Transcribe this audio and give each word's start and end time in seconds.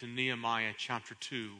to 0.00 0.06
Nehemiah 0.06 0.74
chapter 0.76 1.16
2. 1.16 1.50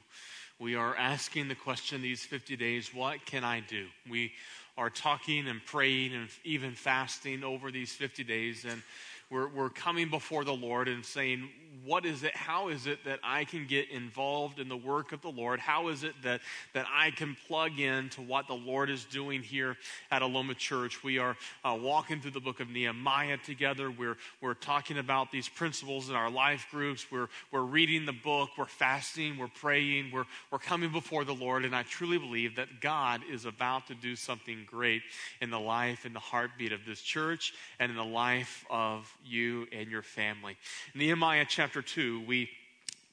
We 0.60 0.76
are 0.76 0.94
asking 0.96 1.48
the 1.48 1.56
question 1.56 2.02
these 2.02 2.22
50 2.22 2.56
days 2.56 2.94
what 2.94 3.26
can 3.26 3.42
I 3.42 3.60
do? 3.60 3.86
We 4.08 4.32
are 4.76 4.90
talking 4.90 5.48
and 5.48 5.64
praying 5.64 6.14
and 6.14 6.28
even 6.44 6.72
fasting 6.72 7.42
over 7.42 7.72
these 7.72 7.92
50 7.92 8.22
days, 8.22 8.64
and 8.64 8.80
we're, 9.28 9.48
we're 9.48 9.70
coming 9.70 10.08
before 10.08 10.44
the 10.44 10.54
Lord 10.54 10.86
and 10.86 11.04
saying, 11.04 11.48
what 11.84 12.04
is 12.04 12.22
it, 12.22 12.34
how 12.34 12.68
is 12.68 12.86
it 12.86 13.04
that 13.04 13.18
I 13.22 13.44
can 13.44 13.66
get 13.66 13.90
involved 13.90 14.58
in 14.58 14.68
the 14.68 14.76
work 14.76 15.12
of 15.12 15.22
the 15.22 15.30
Lord? 15.30 15.60
How 15.60 15.88
is 15.88 16.04
it 16.04 16.14
that, 16.22 16.40
that 16.74 16.86
I 16.92 17.10
can 17.10 17.36
plug 17.46 17.78
in 17.78 18.08
to 18.10 18.22
what 18.22 18.46
the 18.46 18.54
Lord 18.54 18.90
is 18.90 19.04
doing 19.04 19.42
here 19.42 19.76
at 20.10 20.22
Aloma 20.22 20.56
Church? 20.56 21.02
We 21.02 21.18
are 21.18 21.36
uh, 21.64 21.78
walking 21.80 22.20
through 22.20 22.32
the 22.32 22.40
book 22.40 22.60
of 22.60 22.68
Nehemiah 22.68 23.38
together. 23.38 23.90
We're, 23.90 24.16
we're 24.40 24.54
talking 24.54 24.98
about 24.98 25.30
these 25.30 25.48
principles 25.48 26.08
in 26.08 26.14
our 26.14 26.30
life 26.30 26.66
groups. 26.70 27.06
We're, 27.10 27.28
we're 27.50 27.62
reading 27.62 28.06
the 28.06 28.12
book. 28.12 28.50
We're 28.56 28.66
fasting. 28.66 29.38
We're 29.38 29.48
praying. 29.48 30.10
We're, 30.12 30.26
we're 30.50 30.58
coming 30.58 30.92
before 30.92 31.24
the 31.24 31.34
Lord. 31.34 31.64
And 31.64 31.74
I 31.74 31.82
truly 31.82 32.18
believe 32.18 32.56
that 32.56 32.80
God 32.80 33.22
is 33.30 33.44
about 33.44 33.86
to 33.88 33.94
do 33.94 34.16
something 34.16 34.64
great 34.66 35.02
in 35.40 35.50
the 35.50 35.60
life 35.60 36.04
and 36.04 36.14
the 36.14 36.20
heartbeat 36.20 36.72
of 36.72 36.84
this 36.86 37.00
church 37.00 37.54
and 37.78 37.90
in 37.90 37.96
the 37.96 38.04
life 38.04 38.64
of 38.70 39.12
you 39.24 39.66
and 39.72 39.90
your 39.90 40.02
family. 40.02 40.56
Nehemiah 40.94 41.44
chapter 41.58 41.82
2, 41.82 42.22
we 42.24 42.48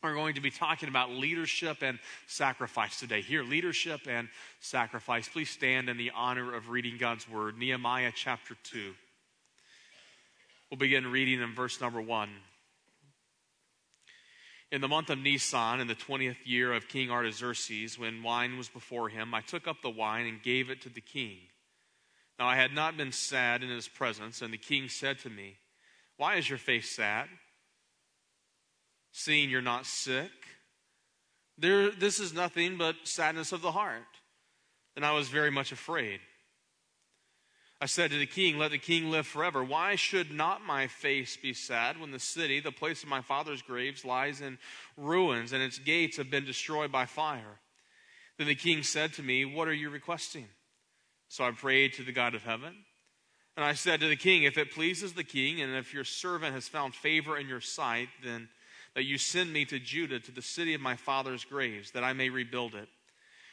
are 0.04 0.14
going 0.14 0.36
to 0.36 0.40
be 0.40 0.52
talking 0.52 0.88
about 0.88 1.10
leadership 1.10 1.78
and 1.82 1.98
sacrifice 2.28 3.00
today. 3.00 3.22
Here, 3.22 3.42
leadership 3.42 4.02
and 4.08 4.30
sacrifice. 4.60 5.28
Please 5.28 5.50
stand 5.50 5.90
in 5.90 5.98
the 5.98 6.12
honor 6.14 6.54
of 6.54 6.70
reading 6.70 6.98
God's 7.00 7.28
word. 7.28 7.58
Nehemiah 7.58 8.12
chapter 8.14 8.56
2. 8.66 8.94
We'll 10.70 10.78
begin 10.78 11.08
reading 11.08 11.42
in 11.42 11.56
verse 11.56 11.82
number 11.82 12.00
1. 12.00 12.30
In 14.72 14.80
the 14.80 14.88
month 14.88 15.10
of 15.10 15.18
Nisan, 15.18 15.80
in 15.80 15.88
the 15.88 15.96
20th 15.96 16.38
year 16.46 16.72
of 16.72 16.88
King 16.88 17.10
Artaxerxes, 17.10 17.98
when 17.98 18.22
wine 18.22 18.60
was 18.60 18.70
before 18.70 19.10
him, 19.10 19.34
I 19.34 19.42
took 19.42 19.68
up 19.68 19.78
the 19.82 19.90
wine 19.90 20.28
and 20.28 20.44
gave 20.44 20.70
it 20.70 20.84
to 20.84 20.90
the 20.90 21.02
king. 21.02 21.38
Now 22.38 22.46
I 22.46 22.58
had 22.58 22.74
not 22.74 22.96
been 22.96 23.12
sad 23.12 23.64
in 23.64 23.72
his 23.72 23.88
presence, 23.88 24.44
and 24.44 24.54
the 24.54 24.60
king 24.60 24.88
said 24.88 25.18
to 25.22 25.32
me, 25.32 25.56
Why 26.18 26.36
is 26.36 26.48
your 26.48 26.60
face 26.60 26.92
sad? 26.92 27.28
Seeing 29.16 29.50
you're 29.50 29.62
not 29.62 29.86
sick. 29.86 30.30
There, 31.58 31.90
this 31.90 32.20
is 32.20 32.34
nothing 32.34 32.78
but 32.78 32.96
sadness 33.06 33.54
of 33.54 33.62
the 33.62 33.72
heart. 33.72 34.04
And 34.98 35.06
I 35.06 35.14
was 35.14 35.30
very 35.30 35.50
much 35.50 35.72
afraid. 35.72 36.20
I 37.80 37.86
said 37.86 38.12
to 38.12 38.18
the 38.18 38.26
king, 38.26 38.58
Let 38.58 38.72
the 38.72 38.78
king 38.78 39.10
live 39.10 39.26
forever. 39.26 39.64
Why 39.64 39.96
should 39.96 40.32
not 40.32 40.66
my 40.66 40.88
face 40.88 41.38
be 41.38 41.54
sad 41.54 42.00
when 42.00 42.12
the 42.12 42.20
city, 42.20 42.60
the 42.60 42.74
place 42.74 43.04
of 43.04 43.10
my 43.10 43.22
father's 43.22 43.62
graves, 43.62 44.04
lies 44.04 44.42
in 44.42 44.58
ruins 44.98 45.54
and 45.54 45.64
its 45.64 45.80
gates 45.80 46.18
have 46.18 46.30
been 46.30 46.46
destroyed 46.46 46.92
by 46.92 47.06
fire? 47.06 47.60
Then 48.38 48.48
the 48.48 48.56
king 48.56 48.84
said 48.84 49.14
to 49.14 49.24
me, 49.24 49.46
What 49.46 49.70
are 49.70 49.74
you 49.74 49.90
requesting? 49.90 50.48
So 51.30 51.46
I 51.46 51.52
prayed 51.52 51.94
to 51.94 52.04
the 52.04 52.12
God 52.12 52.36
of 52.36 52.44
heaven. 52.44 52.76
And 53.56 53.66
I 53.66 53.74
said 53.74 54.02
to 54.02 54.10
the 54.10 54.18
king, 54.18 54.44
If 54.44 54.58
it 54.58 54.74
pleases 54.74 55.14
the 55.14 55.24
king, 55.24 55.62
and 55.62 55.74
if 55.74 55.94
your 55.94 56.04
servant 56.04 56.54
has 56.54 56.68
found 56.68 56.96
favor 56.96 57.38
in 57.38 57.48
your 57.48 57.62
sight, 57.62 58.10
then 58.22 58.50
that 58.96 59.04
you 59.04 59.18
send 59.18 59.52
me 59.54 59.66
to 59.66 59.78
Judah, 59.80 60.20
to 60.20 60.32
the 60.32 60.42
city 60.42 60.74
of 60.74 60.82
my 60.82 60.96
father's 60.96 61.46
graves, 61.46 61.92
that 61.92 62.04
I 62.04 62.14
may 62.14 62.30
rebuild 62.30 62.74
it. 62.74 62.88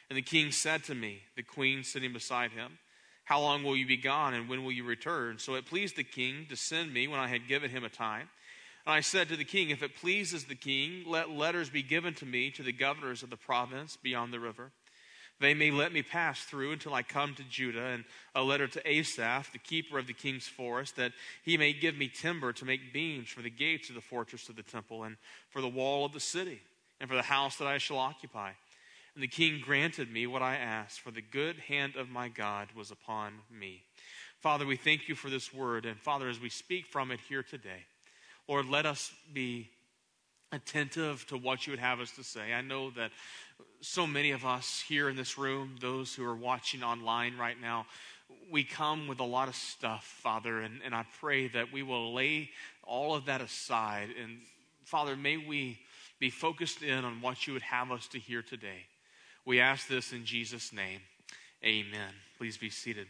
And 0.08 0.16
the 0.16 0.22
king 0.22 0.52
said 0.52 0.84
to 0.84 0.94
me, 0.94 1.22
the 1.36 1.42
queen 1.42 1.84
sitting 1.84 2.12
beside 2.12 2.52
him, 2.52 2.78
How 3.24 3.40
long 3.40 3.64
will 3.64 3.76
you 3.76 3.86
be 3.86 3.96
gone, 3.96 4.34
and 4.34 4.48
when 4.48 4.62
will 4.64 4.72
you 4.72 4.84
return? 4.84 5.38
So 5.38 5.54
it 5.54 5.66
pleased 5.66 5.96
the 5.96 6.04
king 6.04 6.46
to 6.48 6.56
send 6.56 6.92
me 6.92 7.08
when 7.08 7.20
I 7.20 7.28
had 7.28 7.48
given 7.48 7.70
him 7.70 7.84
a 7.84 7.88
time. 7.88 8.28
And 8.86 8.94
I 8.94 9.00
said 9.00 9.28
to 9.28 9.36
the 9.36 9.44
king, 9.44 9.70
If 9.70 9.82
it 9.82 9.96
pleases 9.96 10.44
the 10.44 10.54
king, 10.54 11.04
let 11.06 11.30
letters 11.30 11.70
be 11.70 11.82
given 11.82 12.14
to 12.14 12.26
me 12.26 12.50
to 12.52 12.62
the 12.62 12.72
governors 12.72 13.22
of 13.22 13.30
the 13.30 13.36
province 13.36 13.96
beyond 13.96 14.32
the 14.32 14.40
river 14.40 14.70
they 15.42 15.54
may 15.54 15.70
let 15.70 15.92
me 15.92 16.02
pass 16.02 16.40
through 16.40 16.72
until 16.72 16.94
I 16.94 17.02
come 17.02 17.34
to 17.34 17.42
Judah, 17.42 17.84
and 17.84 18.04
a 18.34 18.42
letter 18.42 18.66
to 18.68 18.88
Asaph, 18.88 19.52
the 19.52 19.58
keeper 19.58 19.98
of 19.98 20.06
the 20.06 20.12
king's 20.12 20.46
forest, 20.46 20.96
that 20.96 21.12
he 21.44 21.58
may 21.58 21.72
give 21.72 21.96
me 21.96 22.08
timber 22.08 22.52
to 22.54 22.64
make 22.64 22.92
beams 22.92 23.28
for 23.28 23.42
the 23.42 23.50
gates 23.50 23.88
of 23.88 23.94
the 23.94 24.00
fortress 24.00 24.48
of 24.48 24.56
the 24.56 24.62
temple, 24.62 25.04
and 25.04 25.16
for 25.50 25.60
the 25.60 25.68
wall 25.68 26.04
of 26.04 26.12
the 26.12 26.20
city, 26.20 26.60
and 27.00 27.10
for 27.10 27.16
the 27.16 27.22
house 27.22 27.56
that 27.56 27.66
I 27.66 27.78
shall 27.78 27.98
occupy. 27.98 28.52
And 29.14 29.22
the 29.22 29.28
king 29.28 29.60
granted 29.62 30.10
me 30.10 30.26
what 30.26 30.42
I 30.42 30.56
asked, 30.56 31.00
for 31.00 31.10
the 31.10 31.20
good 31.20 31.56
hand 31.68 31.96
of 31.96 32.08
my 32.08 32.28
God 32.28 32.68
was 32.74 32.90
upon 32.90 33.34
me. 33.50 33.82
Father, 34.40 34.64
we 34.64 34.76
thank 34.76 35.08
you 35.08 35.14
for 35.14 35.28
this 35.28 35.52
word, 35.52 35.84
and 35.84 35.98
Father, 36.00 36.28
as 36.28 36.40
we 36.40 36.48
speak 36.48 36.86
from 36.86 37.10
it 37.10 37.20
here 37.28 37.42
today, 37.42 37.84
Lord, 38.48 38.66
let 38.66 38.86
us 38.86 39.12
be 39.32 39.70
attentive 40.52 41.26
to 41.28 41.36
what 41.36 41.66
you 41.66 41.72
would 41.72 41.80
have 41.80 42.00
us 42.00 42.10
to 42.12 42.22
say. 42.22 42.52
I 42.52 42.60
know 42.60 42.90
that 42.90 43.10
so 43.80 44.06
many 44.06 44.30
of 44.30 44.44
us 44.44 44.84
here 44.86 45.08
in 45.08 45.16
this 45.16 45.38
room, 45.38 45.76
those 45.80 46.14
who 46.14 46.24
are 46.24 46.36
watching 46.36 46.82
online 46.82 47.36
right 47.36 47.60
now, 47.60 47.86
we 48.50 48.62
come 48.62 49.08
with 49.08 49.20
a 49.20 49.24
lot 49.24 49.48
of 49.48 49.56
stuff, 49.56 50.04
Father, 50.22 50.60
and, 50.60 50.80
and 50.84 50.94
I 50.94 51.04
pray 51.20 51.48
that 51.48 51.72
we 51.72 51.82
will 51.82 52.14
lay 52.14 52.50
all 52.84 53.14
of 53.14 53.26
that 53.26 53.40
aside. 53.40 54.08
And 54.22 54.38
Father, 54.84 55.16
may 55.16 55.36
we 55.36 55.78
be 56.18 56.30
focused 56.30 56.82
in 56.82 57.04
on 57.04 57.20
what 57.20 57.46
you 57.46 57.54
would 57.54 57.62
have 57.62 57.90
us 57.90 58.06
to 58.08 58.18
hear 58.18 58.42
today. 58.42 58.86
We 59.44 59.58
ask 59.58 59.88
this 59.88 60.12
in 60.12 60.24
Jesus' 60.24 60.72
name. 60.72 61.00
Amen. 61.64 62.12
Please 62.38 62.56
be 62.56 62.70
seated 62.70 63.08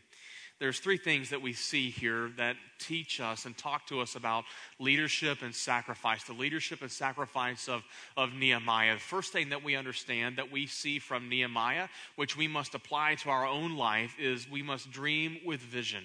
there's 0.63 0.79
three 0.79 0.97
things 0.97 1.31
that 1.31 1.43
we 1.43 1.53
see 1.53 1.91
here 1.91 2.31
that 2.37 2.55
teach 2.79 3.21
us 3.21 3.47
and 3.47 3.59
talk 3.59 3.85
to 3.89 4.01
us 4.01 4.15
about 4.15 4.45
leadership 4.79 5.43
and 5.43 5.53
sacrifice, 5.53 6.23
the 6.23 6.33
leadership 6.33 6.83
and 6.83 6.91
sacrifice 6.91 7.69
of, 7.69 7.83
of 8.17 8.33
Nehemiah. 8.33 8.95
The 8.95 9.01
first 9.01 9.33
thing 9.33 9.49
that 9.49 9.65
we 9.65 9.75
understand 9.75 10.37
that 10.39 10.53
we 10.53 10.69
see 10.69 11.01
from 11.01 11.29
Nehemiah, 11.29 11.89
which 12.15 12.37
we 12.37 12.47
must 12.47 12.77
apply 12.77 13.17
to 13.17 13.31
our 13.31 13.45
own 13.45 13.77
life, 13.77 14.15
is 14.21 14.49
we 14.49 14.63
must 14.63 14.93
dream 14.93 15.39
with 15.45 15.59
vision 15.59 16.05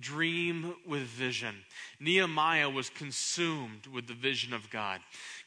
dream 0.00 0.74
with 0.86 1.02
vision. 1.02 1.54
Nehemiah 2.00 2.68
was 2.68 2.90
consumed 2.90 3.86
with 3.86 4.08
the 4.08 4.14
vision 4.14 4.52
of 4.52 4.68
God. 4.70 5.00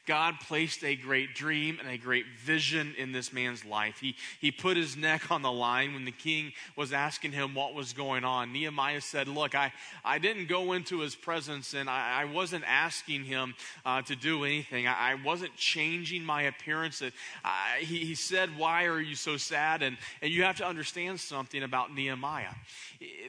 God 0.08 0.40
placed 0.40 0.86
a 0.86 0.96
great 0.96 1.36
dream 1.36 1.80
and 1.82 1.90
a 1.90 1.98
great 1.98 2.26
vision 2.40 2.96
in 2.98 3.12
this 3.12 3.34
man's 3.34 3.66
life. 3.66 4.00
He, 4.00 4.16
he 4.40 4.52
put 4.52 4.78
his 4.78 4.96
neck 4.96 5.30
on 5.30 5.42
the 5.42 5.52
line 5.52 5.94
when 5.94 6.06
the 6.06 6.14
king 6.14 6.54
was 6.78 6.94
asking 6.94 7.34
him 7.34 7.54
what 7.54 7.74
was 7.74 7.92
going 7.92 8.24
on. 8.24 8.54
Nehemiah 8.54 9.02
said, 9.02 9.28
Look, 9.28 9.54
I, 9.54 9.74
I 10.06 10.18
didn't 10.18 10.48
go 10.48 10.72
into 10.72 11.02
his 11.02 11.14
presence 11.14 11.74
and 11.74 11.90
I, 11.90 12.22
I 12.22 12.26
wasn't 12.26 12.64
asking 12.66 13.26
him 13.26 13.54
uh, 13.86 14.02
to 14.04 14.16
do 14.16 14.46
anything. 14.46 14.88
I, 14.88 15.12
I, 15.12 15.16
wasn't 15.16 15.56
changing 15.58 16.24
my 16.24 16.44
appearance. 16.44 17.04
I, 17.44 17.80
he, 17.80 17.98
he 18.06 18.16
said, 18.16 18.58
Why 18.58 18.86
are 18.86 19.02
you 19.02 19.16
so 19.16 19.36
sad? 19.36 19.84
And, 19.84 19.98
and 20.22 20.32
you 20.32 20.44
have 20.44 20.56
to 20.58 20.66
understand 20.66 21.20
something 21.20 21.64
about 21.64 21.94
Nehemiah. 21.94 22.56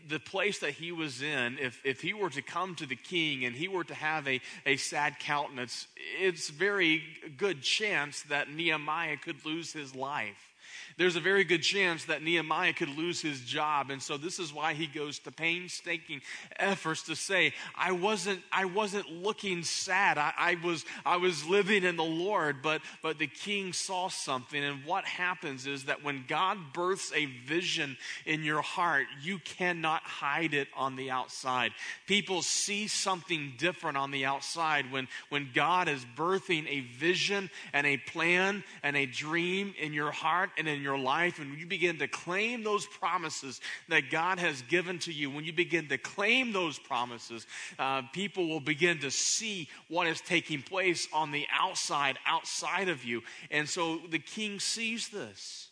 The 0.08 0.20
place 0.20 0.60
that 0.60 0.74
he 0.74 0.92
was 0.92 1.22
in, 1.22 1.58
if, 1.58 1.80
if 1.84 2.00
he 2.00 2.14
were 2.14 2.30
to 2.30 2.42
come 2.42 2.76
to 2.76 2.86
the 2.86 2.96
king 2.96 3.44
and 3.44 3.56
he 3.56 3.66
were 3.66 3.84
to 3.84 3.94
have 3.94 4.28
a, 4.28 4.40
a 4.64 4.76
sad 4.76 5.18
countenance, 5.18 5.88
it's 6.20 6.48
very 6.48 6.67
very 6.68 7.02
good 7.38 7.62
chance 7.62 8.24
that 8.24 8.50
Nehemiah 8.50 9.16
could 9.16 9.42
lose 9.46 9.72
his 9.72 9.94
life 9.94 10.52
there's 10.96 11.16
a 11.16 11.20
very 11.20 11.44
good 11.44 11.62
chance 11.62 12.06
that 12.06 12.22
Nehemiah 12.22 12.72
could 12.72 12.88
lose 12.88 13.20
his 13.20 13.40
job. 13.40 13.90
And 13.90 14.02
so 14.02 14.16
this 14.16 14.38
is 14.38 14.52
why 14.52 14.74
he 14.74 14.86
goes 14.86 15.18
to 15.20 15.32
painstaking 15.32 16.22
efforts 16.58 17.02
to 17.04 17.16
say, 17.16 17.54
I 17.76 17.92
wasn't, 17.92 18.40
I 18.52 18.64
wasn't 18.64 19.10
looking 19.10 19.62
sad. 19.62 20.18
I, 20.18 20.32
I 20.36 20.56
was, 20.64 20.84
I 21.06 21.16
was 21.16 21.46
living 21.46 21.84
in 21.84 21.96
the 21.96 22.04
Lord, 22.04 22.62
but, 22.62 22.82
but 23.02 23.18
the 23.18 23.26
king 23.26 23.72
saw 23.72 24.08
something. 24.08 24.62
And 24.62 24.84
what 24.84 25.04
happens 25.04 25.66
is 25.66 25.84
that 25.84 26.02
when 26.02 26.24
God 26.26 26.58
births 26.72 27.12
a 27.14 27.26
vision 27.46 27.96
in 28.26 28.42
your 28.42 28.62
heart, 28.62 29.06
you 29.22 29.38
cannot 29.38 30.02
hide 30.02 30.54
it 30.54 30.68
on 30.76 30.96
the 30.96 31.10
outside. 31.10 31.72
People 32.06 32.42
see 32.42 32.88
something 32.88 33.52
different 33.56 33.96
on 33.96 34.10
the 34.10 34.24
outside 34.24 34.90
when, 34.90 35.08
when 35.28 35.50
God 35.54 35.88
is 35.88 36.04
birthing 36.16 36.66
a 36.68 36.80
vision 36.80 37.50
and 37.72 37.86
a 37.86 37.96
plan 37.96 38.64
and 38.82 38.96
a 38.96 39.06
dream 39.06 39.75
in 39.78 39.93
your 39.93 40.10
heart 40.10 40.50
and 40.58 40.69
in 40.69 40.82
your 40.82 40.99
life, 40.99 41.38
and 41.38 41.58
you 41.58 41.66
begin 41.66 41.99
to 41.99 42.08
claim 42.08 42.64
those 42.64 42.87
promises 42.87 43.60
that 43.88 44.10
God 44.10 44.38
has 44.38 44.62
given 44.62 44.99
to 45.00 45.12
you, 45.12 45.31
when 45.31 45.44
you 45.44 45.52
begin 45.52 45.88
to 45.88 45.99
claim 45.99 46.52
those 46.52 46.78
promises, 46.78 47.46
uh, 47.78 48.02
people 48.12 48.49
will 48.49 48.60
begin 48.60 48.99
to 49.00 49.10
see 49.10 49.69
what 49.88 50.06
is 50.06 50.20
taking 50.20 50.62
place 50.62 51.08
on 51.12 51.31
the 51.31 51.46
outside, 51.52 52.19
outside 52.26 52.88
of 52.88 53.05
you. 53.05 53.22
And 53.50 53.69
so 53.69 54.00
the 54.10 54.19
king 54.19 54.60
sees 54.60 55.08
this. 55.08 55.69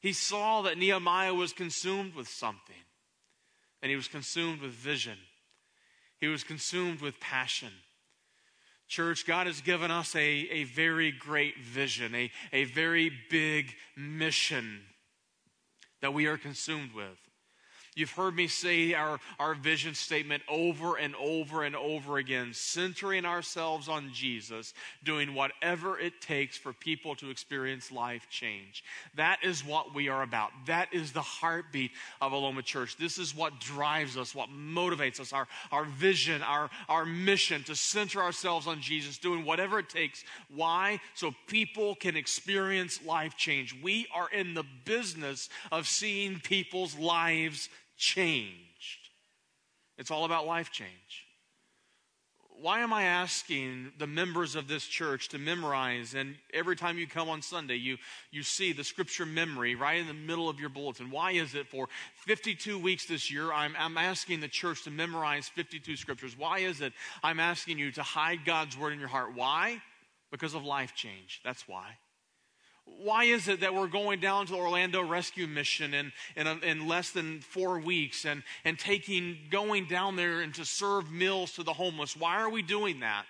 He 0.00 0.12
saw 0.12 0.62
that 0.62 0.78
Nehemiah 0.78 1.34
was 1.34 1.52
consumed 1.52 2.14
with 2.14 2.28
something, 2.28 2.76
and 3.82 3.90
he 3.90 3.96
was 3.96 4.08
consumed 4.08 4.60
with 4.60 4.72
vision, 4.72 5.18
he 6.18 6.26
was 6.26 6.44
consumed 6.44 7.00
with 7.00 7.20
passion. 7.20 7.72
Church, 8.88 9.26
God 9.26 9.46
has 9.46 9.60
given 9.60 9.90
us 9.90 10.16
a, 10.16 10.20
a 10.20 10.64
very 10.64 11.12
great 11.12 11.58
vision, 11.58 12.14
a, 12.14 12.30
a 12.52 12.64
very 12.64 13.12
big 13.30 13.74
mission 13.96 14.80
that 16.00 16.14
we 16.14 16.26
are 16.26 16.38
consumed 16.38 16.92
with. 16.94 17.18
You've 17.98 18.12
heard 18.12 18.36
me 18.36 18.46
say 18.46 18.94
our, 18.94 19.18
our 19.40 19.54
vision 19.54 19.94
statement 19.94 20.44
over 20.48 20.94
and 20.94 21.16
over 21.16 21.64
and 21.64 21.74
over 21.74 22.18
again, 22.18 22.52
centering 22.52 23.24
ourselves 23.24 23.88
on 23.88 24.12
Jesus, 24.12 24.72
doing 25.02 25.34
whatever 25.34 25.98
it 25.98 26.20
takes 26.20 26.56
for 26.56 26.72
people 26.72 27.16
to 27.16 27.30
experience 27.30 27.90
life 27.90 28.28
change. 28.30 28.84
That 29.16 29.38
is 29.42 29.64
what 29.64 29.96
we 29.96 30.08
are 30.08 30.22
about. 30.22 30.52
That 30.66 30.94
is 30.94 31.10
the 31.10 31.22
heartbeat 31.22 31.90
of 32.20 32.30
Aloma 32.30 32.62
Church. 32.62 32.96
This 32.96 33.18
is 33.18 33.34
what 33.34 33.58
drives 33.58 34.16
us, 34.16 34.32
what 34.32 34.48
motivates 34.48 35.18
us, 35.18 35.32
our, 35.32 35.48
our 35.72 35.84
vision, 35.84 36.40
our, 36.42 36.70
our 36.88 37.04
mission 37.04 37.64
to 37.64 37.74
center 37.74 38.22
ourselves 38.22 38.68
on 38.68 38.80
Jesus, 38.80 39.18
doing 39.18 39.44
whatever 39.44 39.80
it 39.80 39.88
takes. 39.88 40.22
Why? 40.54 41.00
So 41.14 41.34
people 41.48 41.96
can 41.96 42.16
experience 42.16 43.04
life 43.04 43.36
change. 43.36 43.74
We 43.82 44.06
are 44.14 44.28
in 44.30 44.54
the 44.54 44.64
business 44.84 45.48
of 45.72 45.88
seeing 45.88 46.38
people's 46.38 46.96
lives 46.96 47.68
changed. 47.98 49.10
It's 49.98 50.10
all 50.10 50.24
about 50.24 50.46
life 50.46 50.70
change. 50.70 51.26
Why 52.60 52.80
am 52.80 52.92
I 52.92 53.04
asking 53.04 53.92
the 53.98 54.08
members 54.08 54.56
of 54.56 54.66
this 54.66 54.84
church 54.84 55.28
to 55.28 55.38
memorize? 55.38 56.14
And 56.14 56.34
every 56.52 56.74
time 56.74 56.98
you 56.98 57.06
come 57.06 57.28
on 57.28 57.40
Sunday, 57.40 57.76
you, 57.76 57.98
you 58.32 58.42
see 58.42 58.72
the 58.72 58.82
scripture 58.82 59.26
memory 59.26 59.76
right 59.76 59.98
in 59.98 60.08
the 60.08 60.14
middle 60.14 60.48
of 60.48 60.58
your 60.58 60.68
bulletin. 60.68 61.10
Why 61.10 61.32
is 61.32 61.54
it 61.54 61.68
for 61.68 61.88
52 62.26 62.76
weeks 62.80 63.06
this 63.06 63.30
year? 63.30 63.52
I'm, 63.52 63.74
I'm 63.78 63.96
asking 63.96 64.40
the 64.40 64.48
church 64.48 64.82
to 64.84 64.90
memorize 64.90 65.48
52 65.48 65.96
scriptures. 65.96 66.36
Why 66.36 66.60
is 66.60 66.80
it 66.80 66.92
I'm 67.22 67.38
asking 67.38 67.78
you 67.78 67.92
to 67.92 68.02
hide 68.02 68.44
God's 68.44 68.76
word 68.76 68.92
in 68.92 68.98
your 68.98 69.08
heart? 69.08 69.36
Why? 69.36 69.80
Because 70.32 70.54
of 70.54 70.64
life 70.64 70.94
change. 70.96 71.40
That's 71.44 71.68
why. 71.68 71.96
Why 73.02 73.24
is 73.24 73.48
it 73.48 73.60
that 73.60 73.74
we're 73.74 73.86
going 73.86 74.20
down 74.20 74.46
to 74.46 74.52
the 74.52 74.58
Orlando 74.58 75.02
Rescue 75.02 75.46
Mission 75.46 75.94
in, 75.94 76.12
in, 76.36 76.46
a, 76.46 76.54
in, 76.58 76.88
less 76.88 77.10
than 77.10 77.40
four 77.40 77.78
weeks 77.78 78.24
and, 78.24 78.42
and 78.64 78.78
taking, 78.78 79.38
going 79.50 79.86
down 79.86 80.16
there 80.16 80.40
and 80.40 80.54
to 80.54 80.64
serve 80.64 81.10
meals 81.10 81.52
to 81.52 81.62
the 81.62 81.72
homeless? 81.72 82.16
Why 82.16 82.36
are 82.36 82.50
we 82.50 82.62
doing 82.62 83.00
that? 83.00 83.26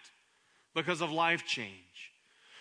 Because 0.74 1.00
of 1.00 1.10
life 1.10 1.44
change. 1.46 1.87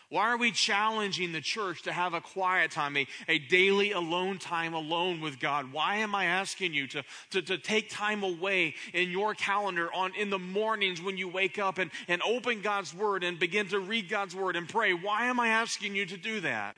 Why 0.10 0.30
are 0.30 0.38
we 0.38 0.52
challenging 0.52 1.34
the 1.34 1.42
church 1.42 1.84
to 1.84 1.92
have 1.92 2.14
a 2.14 2.22
quiet 2.22 2.72
time, 2.72 2.96
a, 2.96 3.06
a 3.28 3.40
daily 3.40 3.92
alone 3.92 4.38
time 4.38 4.74
alone 4.74 5.20
with 5.20 5.38
God? 5.38 5.74
Why 5.74 5.98
am 5.98 6.16
I 6.16 6.26
asking 6.26 6.74
you 6.74 6.88
to, 6.88 7.04
to, 7.32 7.42
to 7.42 7.58
take 7.58 7.90
time 7.90 8.24
away 8.24 8.76
in 8.94 9.12
your 9.12 9.34
calendar 9.34 9.94
on 9.94 10.16
in 10.16 10.30
the 10.30 10.40
mornings 10.40 11.02
when 11.02 11.18
you 11.18 11.28
wake 11.28 11.60
up 11.60 11.78
and, 11.78 11.92
and 12.08 12.22
open 12.22 12.62
God's 12.62 12.94
word 12.94 13.26
and 13.26 13.38
begin 13.38 13.68
to 13.68 13.80
read 13.80 14.08
God's 14.08 14.34
word 14.34 14.56
and 14.56 14.70
pray? 14.70 14.94
Why 14.94 15.26
am 15.26 15.42
I 15.42 15.50
asking 15.50 15.96
you 15.96 16.06
to 16.06 16.18
do 16.18 16.40
that? 16.40 16.78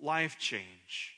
Life 0.00 0.38
change. 0.38 1.12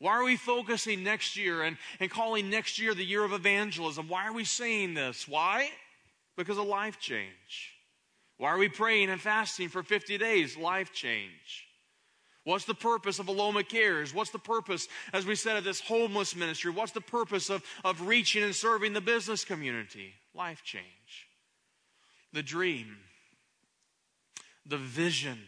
Why 0.00 0.12
are 0.12 0.24
we 0.24 0.36
focusing 0.36 1.04
next 1.04 1.36
year 1.36 1.62
and, 1.62 1.76
and 2.00 2.10
calling 2.10 2.50
next 2.50 2.80
year 2.80 2.94
the 2.94 3.04
year 3.04 3.22
of 3.22 3.32
evangelism? 3.32 4.08
Why 4.08 4.26
are 4.26 4.32
we 4.32 4.44
saying 4.44 4.94
this? 4.94 5.28
Why? 5.28 5.70
Because 6.36 6.58
of 6.58 6.66
life 6.66 6.98
change. 6.98 7.77
Why 8.38 8.50
are 8.50 8.58
we 8.58 8.68
praying 8.68 9.10
and 9.10 9.20
fasting 9.20 9.68
for 9.68 9.82
50 9.82 10.16
days? 10.16 10.56
Life 10.56 10.92
change. 10.92 11.66
What's 12.44 12.64
the 12.64 12.74
purpose 12.74 13.18
of 13.18 13.26
Aloma 13.26 13.68
Cares? 13.68 14.14
What's 14.14 14.30
the 14.30 14.38
purpose, 14.38 14.88
as 15.12 15.26
we 15.26 15.34
said, 15.34 15.58
of 15.58 15.64
this 15.64 15.80
homeless 15.80 16.34
ministry? 16.34 16.70
What's 16.70 16.92
the 16.92 17.00
purpose 17.00 17.50
of, 17.50 17.62
of 17.84 18.06
reaching 18.06 18.42
and 18.42 18.54
serving 18.54 18.94
the 18.94 19.02
business 19.02 19.44
community? 19.44 20.14
Life 20.34 20.62
change. 20.64 20.84
The 22.32 22.42
dream, 22.42 22.96
the 24.64 24.78
vision 24.78 25.38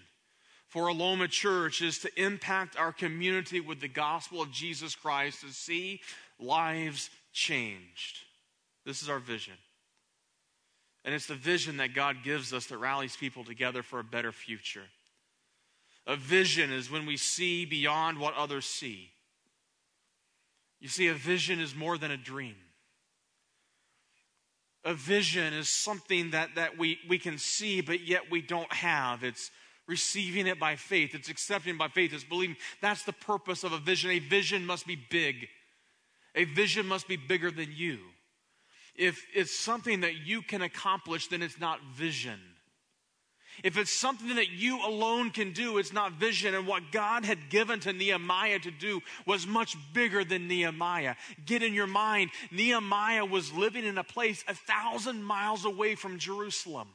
for 0.66 0.88
Aloma 0.88 1.28
Church 1.30 1.80
is 1.80 2.00
to 2.00 2.22
impact 2.22 2.76
our 2.76 2.92
community 2.92 3.60
with 3.60 3.80
the 3.80 3.88
gospel 3.88 4.42
of 4.42 4.52
Jesus 4.52 4.94
Christ, 4.94 5.40
to 5.40 5.52
see 5.52 6.00
lives 6.38 7.08
changed. 7.32 8.18
This 8.84 9.02
is 9.02 9.08
our 9.08 9.20
vision. 9.20 9.54
And 11.04 11.14
it's 11.14 11.26
the 11.26 11.34
vision 11.34 11.78
that 11.78 11.94
God 11.94 12.18
gives 12.22 12.52
us 12.52 12.66
that 12.66 12.78
rallies 12.78 13.16
people 13.16 13.44
together 13.44 13.82
for 13.82 14.00
a 14.00 14.04
better 14.04 14.32
future. 14.32 14.84
A 16.06 16.16
vision 16.16 16.72
is 16.72 16.90
when 16.90 17.06
we 17.06 17.16
see 17.16 17.64
beyond 17.64 18.18
what 18.18 18.34
others 18.34 18.66
see. 18.66 19.10
You 20.80 20.88
see, 20.88 21.08
a 21.08 21.14
vision 21.14 21.60
is 21.60 21.74
more 21.74 21.98
than 21.98 22.10
a 22.10 22.16
dream. 22.16 22.56
A 24.84 24.94
vision 24.94 25.52
is 25.52 25.68
something 25.68 26.30
that, 26.30 26.54
that 26.54 26.78
we, 26.78 26.98
we 27.08 27.18
can 27.18 27.36
see, 27.36 27.82
but 27.82 28.00
yet 28.00 28.30
we 28.30 28.40
don't 28.40 28.72
have. 28.72 29.22
It's 29.22 29.50
receiving 29.86 30.46
it 30.46 30.58
by 30.58 30.76
faith, 30.76 31.14
it's 31.14 31.28
accepting 31.28 31.76
by 31.76 31.88
faith, 31.88 32.12
it's 32.14 32.24
believing. 32.24 32.56
That's 32.80 33.02
the 33.02 33.12
purpose 33.12 33.64
of 33.64 33.72
a 33.72 33.78
vision. 33.78 34.10
A 34.10 34.20
vision 34.20 34.64
must 34.64 34.86
be 34.86 34.96
big, 35.10 35.48
a 36.34 36.44
vision 36.44 36.86
must 36.86 37.08
be 37.08 37.16
bigger 37.16 37.50
than 37.50 37.72
you. 37.74 37.98
If 39.00 39.24
it's 39.34 39.58
something 39.58 40.00
that 40.00 40.26
you 40.26 40.42
can 40.42 40.60
accomplish, 40.60 41.28
then 41.28 41.42
it's 41.42 41.58
not 41.58 41.80
vision. 41.94 42.38
If 43.64 43.78
it's 43.78 43.90
something 43.90 44.36
that 44.36 44.50
you 44.50 44.86
alone 44.86 45.30
can 45.30 45.52
do, 45.52 45.78
it's 45.78 45.92
not 45.92 46.12
vision. 46.12 46.54
And 46.54 46.66
what 46.66 46.92
God 46.92 47.24
had 47.24 47.48
given 47.48 47.80
to 47.80 47.94
Nehemiah 47.94 48.58
to 48.58 48.70
do 48.70 49.00
was 49.26 49.46
much 49.46 49.74
bigger 49.94 50.22
than 50.22 50.48
Nehemiah. 50.48 51.14
Get 51.46 51.62
in 51.62 51.72
your 51.72 51.86
mind, 51.86 52.30
Nehemiah 52.50 53.24
was 53.24 53.50
living 53.54 53.86
in 53.86 53.96
a 53.96 54.04
place 54.04 54.44
a 54.46 54.54
thousand 54.54 55.24
miles 55.24 55.64
away 55.64 55.94
from 55.94 56.18
Jerusalem. 56.18 56.88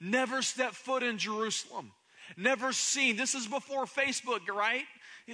Never 0.00 0.42
stepped 0.42 0.74
foot 0.74 1.02
in 1.02 1.16
Jerusalem. 1.16 1.92
Never 2.36 2.74
seen. 2.74 3.16
This 3.16 3.34
is 3.34 3.46
before 3.46 3.86
Facebook, 3.86 4.46
right? 4.48 4.84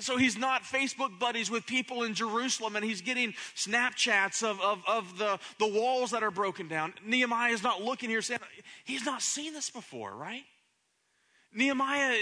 So 0.01 0.17
he's 0.17 0.37
not 0.37 0.63
Facebook 0.63 1.19
buddies 1.19 1.51
with 1.51 1.67
people 1.67 2.03
in 2.03 2.15
Jerusalem 2.15 2.75
and 2.75 2.85
he's 2.85 3.01
getting 3.01 3.35
Snapchats 3.55 4.43
of, 4.43 4.61
of, 4.61 4.83
of 4.89 5.19
the, 5.19 5.39
the 5.59 5.69
walls 5.69 6.11
that 6.11 6.23
are 6.23 6.33
broken 6.33 6.67
down. 6.67 6.95
Nehemiah 7.05 7.53
is 7.53 7.63
not 7.63 7.81
looking 7.81 8.11
here 8.11 8.23
saying, 8.23 8.41
he's 8.85 9.05
not 9.05 9.23
seen 9.23 9.53
this 9.53 9.71
before, 9.71 10.13
right? 10.15 10.43
Nehemiah, 11.55 12.17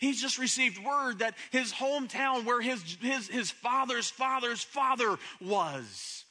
he's 0.00 0.20
just 0.20 0.38
received 0.38 0.82
word 0.84 1.20
that 1.20 1.34
his 1.50 1.72
hometown, 1.72 2.44
where 2.44 2.60
his, 2.60 2.82
his, 3.00 3.28
his 3.28 3.50
father's 3.50 4.10
father's 4.10 4.62
father 4.62 5.16
was, 5.40 6.24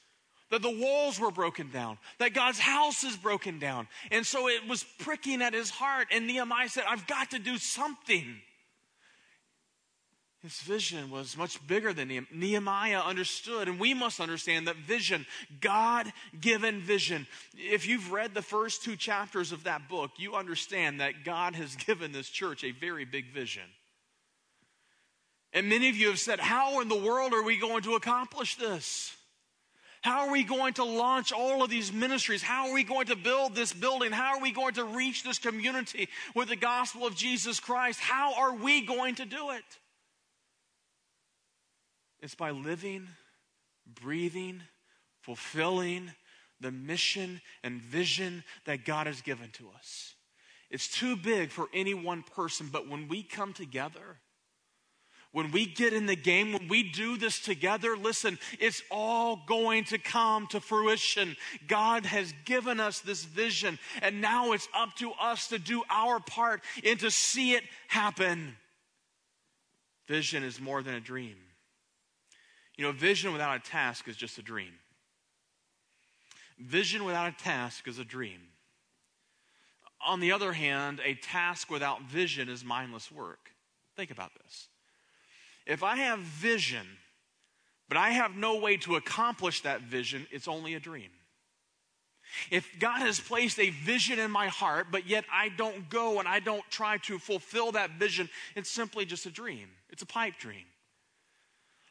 that 0.51 0.61
the 0.61 0.69
walls 0.69 1.19
were 1.19 1.31
broken 1.31 1.71
down, 1.71 1.97
that 2.19 2.33
God's 2.35 2.59
house 2.59 3.03
is 3.03 3.17
broken 3.17 3.57
down. 3.57 3.87
And 4.11 4.25
so 4.25 4.47
it 4.47 4.67
was 4.67 4.85
pricking 4.99 5.41
at 5.41 5.53
his 5.53 5.71
heart. 5.71 6.09
And 6.11 6.27
Nehemiah 6.27 6.69
said, 6.69 6.83
I've 6.87 7.07
got 7.07 7.31
to 7.31 7.39
do 7.39 7.57
something. 7.57 8.39
His 10.45 10.59
vision 10.59 11.09
was 11.09 11.35
much 11.35 11.65
bigger 11.65 11.91
than 11.91 12.27
Nehemiah 12.31 12.99
understood, 12.99 13.67
and 13.67 13.79
we 13.79 13.95
must 13.95 14.19
understand 14.19 14.67
that 14.67 14.75
vision, 14.75 15.25
God 15.59 16.13
given 16.39 16.81
vision. 16.81 17.25
If 17.55 17.87
you've 17.87 18.11
read 18.11 18.35
the 18.35 18.43
first 18.43 18.83
two 18.83 18.95
chapters 18.95 19.51
of 19.51 19.63
that 19.63 19.89
book, 19.89 20.11
you 20.17 20.35
understand 20.35 21.01
that 21.01 21.25
God 21.25 21.55
has 21.55 21.75
given 21.87 22.11
this 22.11 22.29
church 22.29 22.63
a 22.63 22.69
very 22.69 23.05
big 23.05 23.33
vision. 23.33 23.63
And 25.51 25.67
many 25.67 25.89
of 25.89 25.95
you 25.95 26.09
have 26.09 26.19
said, 26.19 26.39
How 26.39 26.79
in 26.79 26.89
the 26.89 26.95
world 26.95 27.33
are 27.33 27.43
we 27.43 27.57
going 27.57 27.81
to 27.81 27.95
accomplish 27.95 28.55
this? 28.55 29.15
How 30.03 30.27
are 30.27 30.31
we 30.31 30.43
going 30.43 30.75
to 30.75 30.83
launch 30.83 31.33
all 31.33 31.63
of 31.63 31.71
these 31.71 31.91
ministries? 31.91 32.43
How 32.43 32.67
are 32.67 32.73
we 32.75 32.83
going 32.83 33.07
to 33.07 33.15
build 33.15 33.55
this 33.55 33.73
building? 33.73 34.11
How 34.11 34.35
are 34.35 34.41
we 34.41 34.51
going 34.51 34.75
to 34.75 34.83
reach 34.83 35.23
this 35.23 35.39
community 35.39 36.07
with 36.35 36.49
the 36.49 36.55
gospel 36.55 37.07
of 37.07 37.15
Jesus 37.15 37.59
Christ? 37.59 37.99
How 37.99 38.35
are 38.35 38.53
we 38.53 38.85
going 38.85 39.15
to 39.15 39.25
do 39.25 39.49
it? 39.49 39.63
It's 42.25 42.33
by 42.33 42.49
living, 42.49 43.07
breathing, 44.01 44.63
fulfilling 45.21 46.11
the 46.59 46.71
mission 46.71 47.39
and 47.63 47.79
vision 47.79 48.43
that 48.65 48.83
God 48.83 49.05
has 49.05 49.21
given 49.21 49.51
to 49.51 49.69
us. 49.77 50.15
It's 50.71 50.87
too 50.87 51.15
big 51.15 51.51
for 51.51 51.67
any 51.71 51.93
one 51.93 52.23
person, 52.23 52.69
but 52.73 52.89
when 52.89 53.07
we 53.09 53.21
come 53.21 53.53
together, 53.53 54.17
when 55.33 55.51
we 55.51 55.67
get 55.67 55.93
in 55.93 56.07
the 56.07 56.15
game, 56.15 56.53
when 56.53 56.67
we 56.67 56.81
do 56.81 57.15
this 57.15 57.39
together, 57.39 57.95
listen, 57.95 58.39
it's 58.59 58.81
all 58.89 59.43
going 59.45 59.83
to 59.83 59.99
come 59.99 60.47
to 60.47 60.59
fruition. 60.59 61.37
God 61.67 62.07
has 62.07 62.33
given 62.43 62.79
us 62.79 63.01
this 63.01 63.23
vision, 63.23 63.77
and 64.01 64.19
now 64.19 64.53
it's 64.53 64.67
up 64.73 64.95
to 64.95 65.11
us 65.11 65.49
to 65.49 65.59
do 65.59 65.83
our 65.91 66.19
part 66.19 66.63
and 66.83 66.99
to 67.01 67.11
see 67.11 67.53
it 67.53 67.65
happen. 67.87 68.55
Vision 70.07 70.43
is 70.43 70.59
more 70.59 70.81
than 70.81 70.95
a 70.95 70.99
dream. 70.99 71.35
You 72.77 72.85
know, 72.85 72.91
vision 72.91 73.31
without 73.31 73.55
a 73.55 73.59
task 73.59 74.07
is 74.07 74.17
just 74.17 74.37
a 74.37 74.41
dream. 74.41 74.73
Vision 76.59 77.05
without 77.05 77.27
a 77.27 77.43
task 77.43 77.87
is 77.87 77.99
a 77.99 78.05
dream. 78.05 78.39
On 80.05 80.19
the 80.19 80.31
other 80.31 80.53
hand, 80.53 81.01
a 81.03 81.15
task 81.15 81.69
without 81.69 82.03
vision 82.03 82.49
is 82.49 82.63
mindless 82.63 83.11
work. 83.11 83.51
Think 83.95 84.11
about 84.11 84.31
this. 84.43 84.67
If 85.65 85.83
I 85.83 85.97
have 85.97 86.19
vision, 86.19 86.85
but 87.87 87.97
I 87.97 88.11
have 88.11 88.35
no 88.35 88.57
way 88.59 88.77
to 88.77 88.95
accomplish 88.95 89.61
that 89.61 89.81
vision, 89.81 90.27
it's 90.31 90.47
only 90.47 90.75
a 90.75 90.79
dream. 90.79 91.09
If 92.51 92.67
God 92.79 92.99
has 92.99 93.19
placed 93.19 93.59
a 93.59 93.69
vision 93.69 94.19
in 94.19 94.31
my 94.31 94.47
heart, 94.47 94.87
but 94.91 95.07
yet 95.07 95.25
I 95.31 95.49
don't 95.49 95.89
go 95.89 96.19
and 96.19 96.27
I 96.27 96.39
don't 96.39 96.63
try 96.69 96.97
to 96.99 97.17
fulfill 97.19 97.71
that 97.73 97.91
vision, 97.91 98.29
it's 98.55 98.69
simply 98.69 99.05
just 99.05 99.25
a 99.25 99.31
dream. 99.31 99.69
It's 99.89 100.01
a 100.01 100.07
pipe 100.07 100.37
dream. 100.37 100.65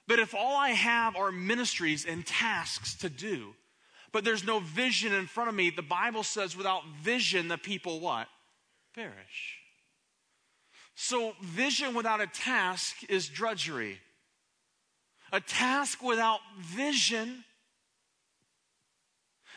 But 0.06 0.18
if 0.18 0.34
all 0.34 0.56
I 0.56 0.70
have 0.70 1.16
are 1.16 1.32
ministries 1.32 2.04
and 2.04 2.26
tasks 2.26 2.94
to 2.96 3.08
do, 3.08 3.54
but 4.12 4.24
there's 4.24 4.44
no 4.44 4.60
vision 4.60 5.12
in 5.12 5.26
front 5.26 5.48
of 5.48 5.54
me, 5.54 5.70
the 5.70 5.82
Bible 5.82 6.22
says 6.22 6.56
without 6.56 6.82
vision, 7.02 7.48
the 7.48 7.58
people 7.58 8.00
what? 8.00 8.28
Perish. 8.94 9.58
So, 10.94 11.32
vision 11.42 11.94
without 11.94 12.20
a 12.20 12.26
task 12.26 12.96
is 13.08 13.28
drudgery. 13.28 13.98
A 15.32 15.40
task 15.40 16.00
without 16.02 16.38
vision, 16.60 17.42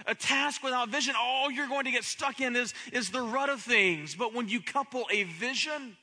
a 0.08 0.16
task 0.16 0.64
without 0.64 0.90
vision, 0.90 1.14
all 1.20 1.52
you're 1.52 1.68
going 1.68 1.86
to 1.86 1.92
get 1.92 2.04
stuck 2.04 2.40
in 2.40 2.56
is, 2.56 2.74
is 2.92 3.12
the 3.12 3.22
rut 3.22 3.50
of 3.50 3.62
things. 3.62 4.16
But 4.16 4.34
when 4.34 4.50
you 4.50 4.60
couple 4.60 5.06
a 5.12 5.24
vision 5.24 5.98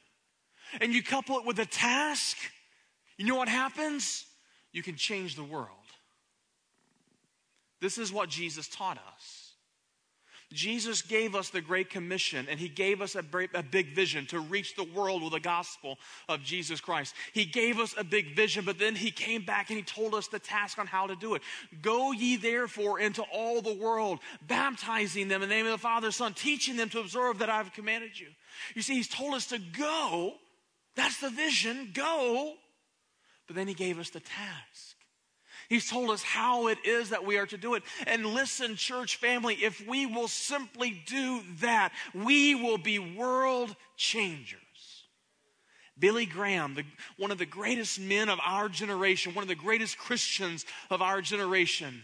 and 0.81 0.95
you 0.95 1.03
couple 1.03 1.39
it 1.39 1.45
with 1.45 1.59
a 1.59 1.67
task, 1.67 2.37
you 3.17 3.27
know 3.27 3.37
what 3.37 3.49
happens? 3.49 4.27
You 4.75 4.83
can 4.83 4.97
change 4.97 5.37
the 5.37 5.45
world. 5.45 5.69
This 7.81 7.97
is 7.97 8.13
what 8.13 8.29
Jesus 8.29 8.69
taught 8.69 8.99
us. 8.99 9.53
Jesus 10.53 11.01
gave 11.03 11.35
us 11.35 11.51
the 11.51 11.61
Great 11.61 11.91
Commission 11.91 12.47
and 12.51 12.59
He 12.59 12.69
gave 12.69 13.01
us 13.01 13.15
a, 13.15 13.23
big 13.23 13.95
vision 13.95 14.27
to 14.27 14.41
reach 14.41 14.75
the 14.75 14.85
world 14.85 15.23
with 15.23 15.33
the 15.33 15.41
gospel 15.41 15.97
of 16.29 16.43
Jesus 16.43 16.81
Christ. 16.81 17.15
He 17.33 17.45
gave 17.45 17.79
us 17.79 17.95
a 17.97 18.05
big 18.05 18.37
vision, 18.37 18.65
but 18.65 18.79
then 18.79 18.95
He 18.97 19.11
came 19.11 19.45
back 19.45 19.71
and 19.71 19.79
He 19.79 19.85
told 19.85 20.15
us 20.15 20.29
the 20.29 20.39
task 20.39 20.79
on 20.79 20.87
how 20.87 21.07
to 21.07 21.17
do 21.17 21.35
it. 21.35 21.43
Go 21.81 22.13
ye 22.13 22.37
therefore 22.37 22.99
into 22.99 23.23
all 23.33 23.63
the 23.63 23.75
world, 23.75 24.19
baptizing 24.47 25.29
them 25.29 25.43
in 25.43 25.49
the 25.49 25.55
name 25.55 25.67
of 25.67 25.73
the 25.73 25.79
Father, 25.79 26.11
Son, 26.11 26.35
teaching 26.35 26.77
them 26.77 26.89
to 26.91 27.01
observe 27.01 27.39
that 27.39 27.51
I've 27.51 27.73
commanded 27.73 28.19
you. 28.19 28.29
You 28.75 28.83
see, 28.83 28.95
He's 28.95 29.09
told 29.09 29.35
us 29.35 29.47
to 29.49 29.59
go. 29.59 30.35
That's 30.97 31.21
the 31.21 31.31
vision. 31.31 31.91
Go. 31.95 32.55
But 33.47 33.57
then 33.57 33.69
He 33.69 33.75
gave 33.75 33.99
us 33.99 34.11
the 34.11 34.21
task. 34.21 34.97
He's 35.69 35.89
told 35.89 36.11
us 36.11 36.23
how 36.23 36.69
it 36.69 36.79
is 36.85 37.11
that 37.11 37.25
we 37.25 37.39
are 37.39 37.47
to 37.47 37.57
do 37.57 37.75
it. 37.75 37.83
And 38.07 38.27
listen, 38.27 38.77
church 38.77 39.17
family, 39.17 39.55
if 39.55 39.87
we 39.87 40.07
will 40.07 40.29
simply 40.29 41.03
do 41.07 41.41
that, 41.61 41.93
we 42.15 42.55
will 42.55 42.79
be 42.79 42.99
world 42.99 43.75
changers. 43.97 44.61
Billy 45.99 46.27
Graham, 46.27 46.75
the, 46.75 46.85
one 47.19 47.31
of 47.31 47.39
the 47.39 47.47
greatest 47.47 48.01
men 48.01 48.29
of 48.29 48.41
our 48.45 48.69
generation, 48.69 49.35
one 49.35 49.43
of 49.43 49.49
the 49.49 49.55
greatest 49.55 49.97
Christians 49.97 50.67
of 50.91 51.01
our 51.01 51.21
generation, 51.21 52.03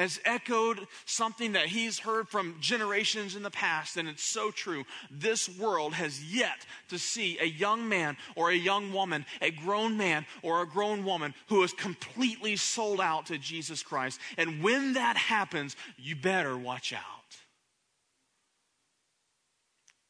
has 0.00 0.18
echoed 0.24 0.86
something 1.04 1.52
that 1.52 1.66
he's 1.66 1.98
heard 1.98 2.26
from 2.26 2.56
generations 2.58 3.36
in 3.36 3.42
the 3.42 3.50
past, 3.50 3.98
and 3.98 4.08
it's 4.08 4.24
so 4.24 4.50
true. 4.50 4.84
This 5.10 5.46
world 5.58 5.92
has 5.92 6.24
yet 6.24 6.64
to 6.88 6.98
see 6.98 7.38
a 7.38 7.44
young 7.44 7.86
man 7.86 8.16
or 8.34 8.50
a 8.50 8.56
young 8.56 8.94
woman, 8.94 9.26
a 9.42 9.50
grown 9.50 9.98
man 9.98 10.24
or 10.42 10.62
a 10.62 10.66
grown 10.66 11.04
woman 11.04 11.34
who 11.48 11.62
is 11.62 11.74
completely 11.74 12.56
sold 12.56 12.98
out 12.98 13.26
to 13.26 13.36
Jesus 13.36 13.82
Christ. 13.82 14.18
And 14.38 14.62
when 14.62 14.94
that 14.94 15.18
happens, 15.18 15.76
you 15.98 16.16
better 16.16 16.56
watch 16.56 16.94
out. 16.94 17.02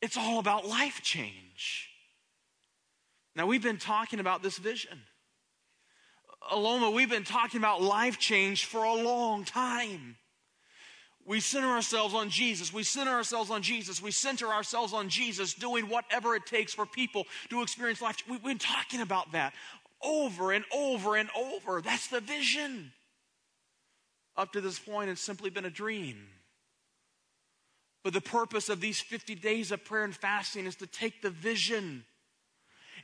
It's 0.01 0.17
all 0.17 0.39
about 0.39 0.69
life 0.69 1.03
change. 1.03 1.89
Now, 3.35 3.47
we've 3.47 3.63
been 3.63 3.79
talking 3.79 4.21
about 4.21 4.45
this 4.45 4.57
vision. 4.57 5.01
Aloma, 6.49 6.91
we've 6.91 7.11
been 7.11 7.25
talking 7.25 7.59
about 7.59 7.83
life 7.83 8.19
change 8.19 8.65
for 8.65 8.85
a 8.85 8.95
long 8.95 9.45
time. 9.45 10.17
We 11.27 11.41
center 11.41 11.69
ourselves 11.69 12.15
on 12.15 12.31
Jesus. 12.31 12.73
We 12.73 12.83
center 12.83 13.11
ourselves 13.11 13.51
on 13.51 13.63
Jesus. 13.63 14.03
We 14.03 14.11
center 14.11 14.49
ourselves 14.49 14.93
on 14.93 15.09
Jesus, 15.09 15.55
doing 15.55 15.89
whatever 15.89 16.35
it 16.35 16.47
takes 16.47 16.73
for 16.73 16.87
people 16.87 17.27
to 17.51 17.63
experience 17.63 18.01
life. 18.01 18.17
We've 18.29 18.43
been 18.43 18.59
talking 18.59 19.01
about 19.01 19.33
that 19.33 19.53
over 20.03 20.53
and 20.53 20.65
over 20.75 21.17
and 21.17 21.29
over. 21.37 21.83
That's 21.83 22.09
the 22.09 22.21
vision. 22.21 22.93
Up 24.37 24.53
to 24.53 24.61
this 24.61 24.79
point, 24.79 25.11
it's 25.11 25.21
simply 25.21 25.51
been 25.51 25.67
a 25.67 25.71
dream. 25.71 26.27
But 28.03 28.15
the 28.15 28.21
purpose 28.23 28.71
of 28.71 28.81
these 28.81 29.01
50 29.01 29.35
days 29.35 29.73
of 29.73 29.85
prayer 29.85 30.05
and 30.05 30.17
fasting 30.17 30.65
is 30.65 30.77
to 30.77 30.87
take 30.87 31.21
the 31.21 31.31
vision 31.31 32.05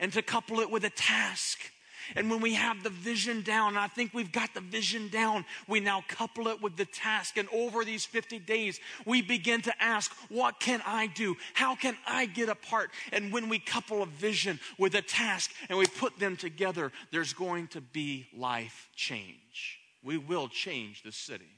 and 0.00 0.12
to 0.14 0.22
couple 0.22 0.60
it 0.60 0.70
with 0.70 0.84
a 0.84 0.90
task 0.90 1.70
and 2.14 2.30
when 2.30 2.40
we 2.40 2.54
have 2.54 2.82
the 2.82 2.90
vision 2.90 3.42
down, 3.42 3.70
and 3.70 3.78
I 3.78 3.88
think 3.88 4.14
we've 4.14 4.30
got 4.30 4.54
the 4.54 4.60
vision 4.60 5.08
down, 5.08 5.44
we 5.66 5.80
now 5.80 6.04
couple 6.08 6.48
it 6.48 6.62
with 6.62 6.76
the 6.76 6.84
task. 6.84 7.36
And 7.36 7.48
over 7.52 7.84
these 7.84 8.04
50 8.04 8.38
days, 8.38 8.78
we 9.04 9.22
begin 9.22 9.62
to 9.62 9.82
ask, 9.82 10.12
what 10.28 10.60
can 10.60 10.82
I 10.86 11.08
do? 11.08 11.36
How 11.54 11.74
can 11.74 11.96
I 12.06 12.26
get 12.26 12.48
a 12.48 12.54
part? 12.54 12.90
And 13.12 13.32
when 13.32 13.48
we 13.48 13.58
couple 13.58 14.02
a 14.02 14.06
vision 14.06 14.60
with 14.78 14.94
a 14.94 15.02
task 15.02 15.50
and 15.68 15.78
we 15.78 15.86
put 15.86 16.18
them 16.18 16.36
together, 16.36 16.92
there's 17.10 17.32
going 17.32 17.68
to 17.68 17.80
be 17.80 18.28
life 18.36 18.88
change. 18.94 19.80
We 20.02 20.18
will 20.18 20.48
change 20.48 21.02
the 21.02 21.12
city. 21.12 21.50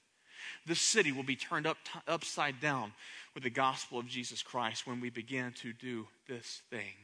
The 0.66 0.74
city 0.74 1.12
will 1.12 1.22
be 1.22 1.36
turned 1.36 1.66
up, 1.66 1.78
upside 2.06 2.60
down 2.60 2.92
with 3.34 3.42
the 3.42 3.50
gospel 3.50 3.98
of 3.98 4.06
Jesus 4.06 4.42
Christ 4.42 4.86
when 4.86 5.00
we 5.00 5.10
begin 5.10 5.52
to 5.62 5.72
do 5.72 6.06
this 6.26 6.62
thing. 6.70 6.94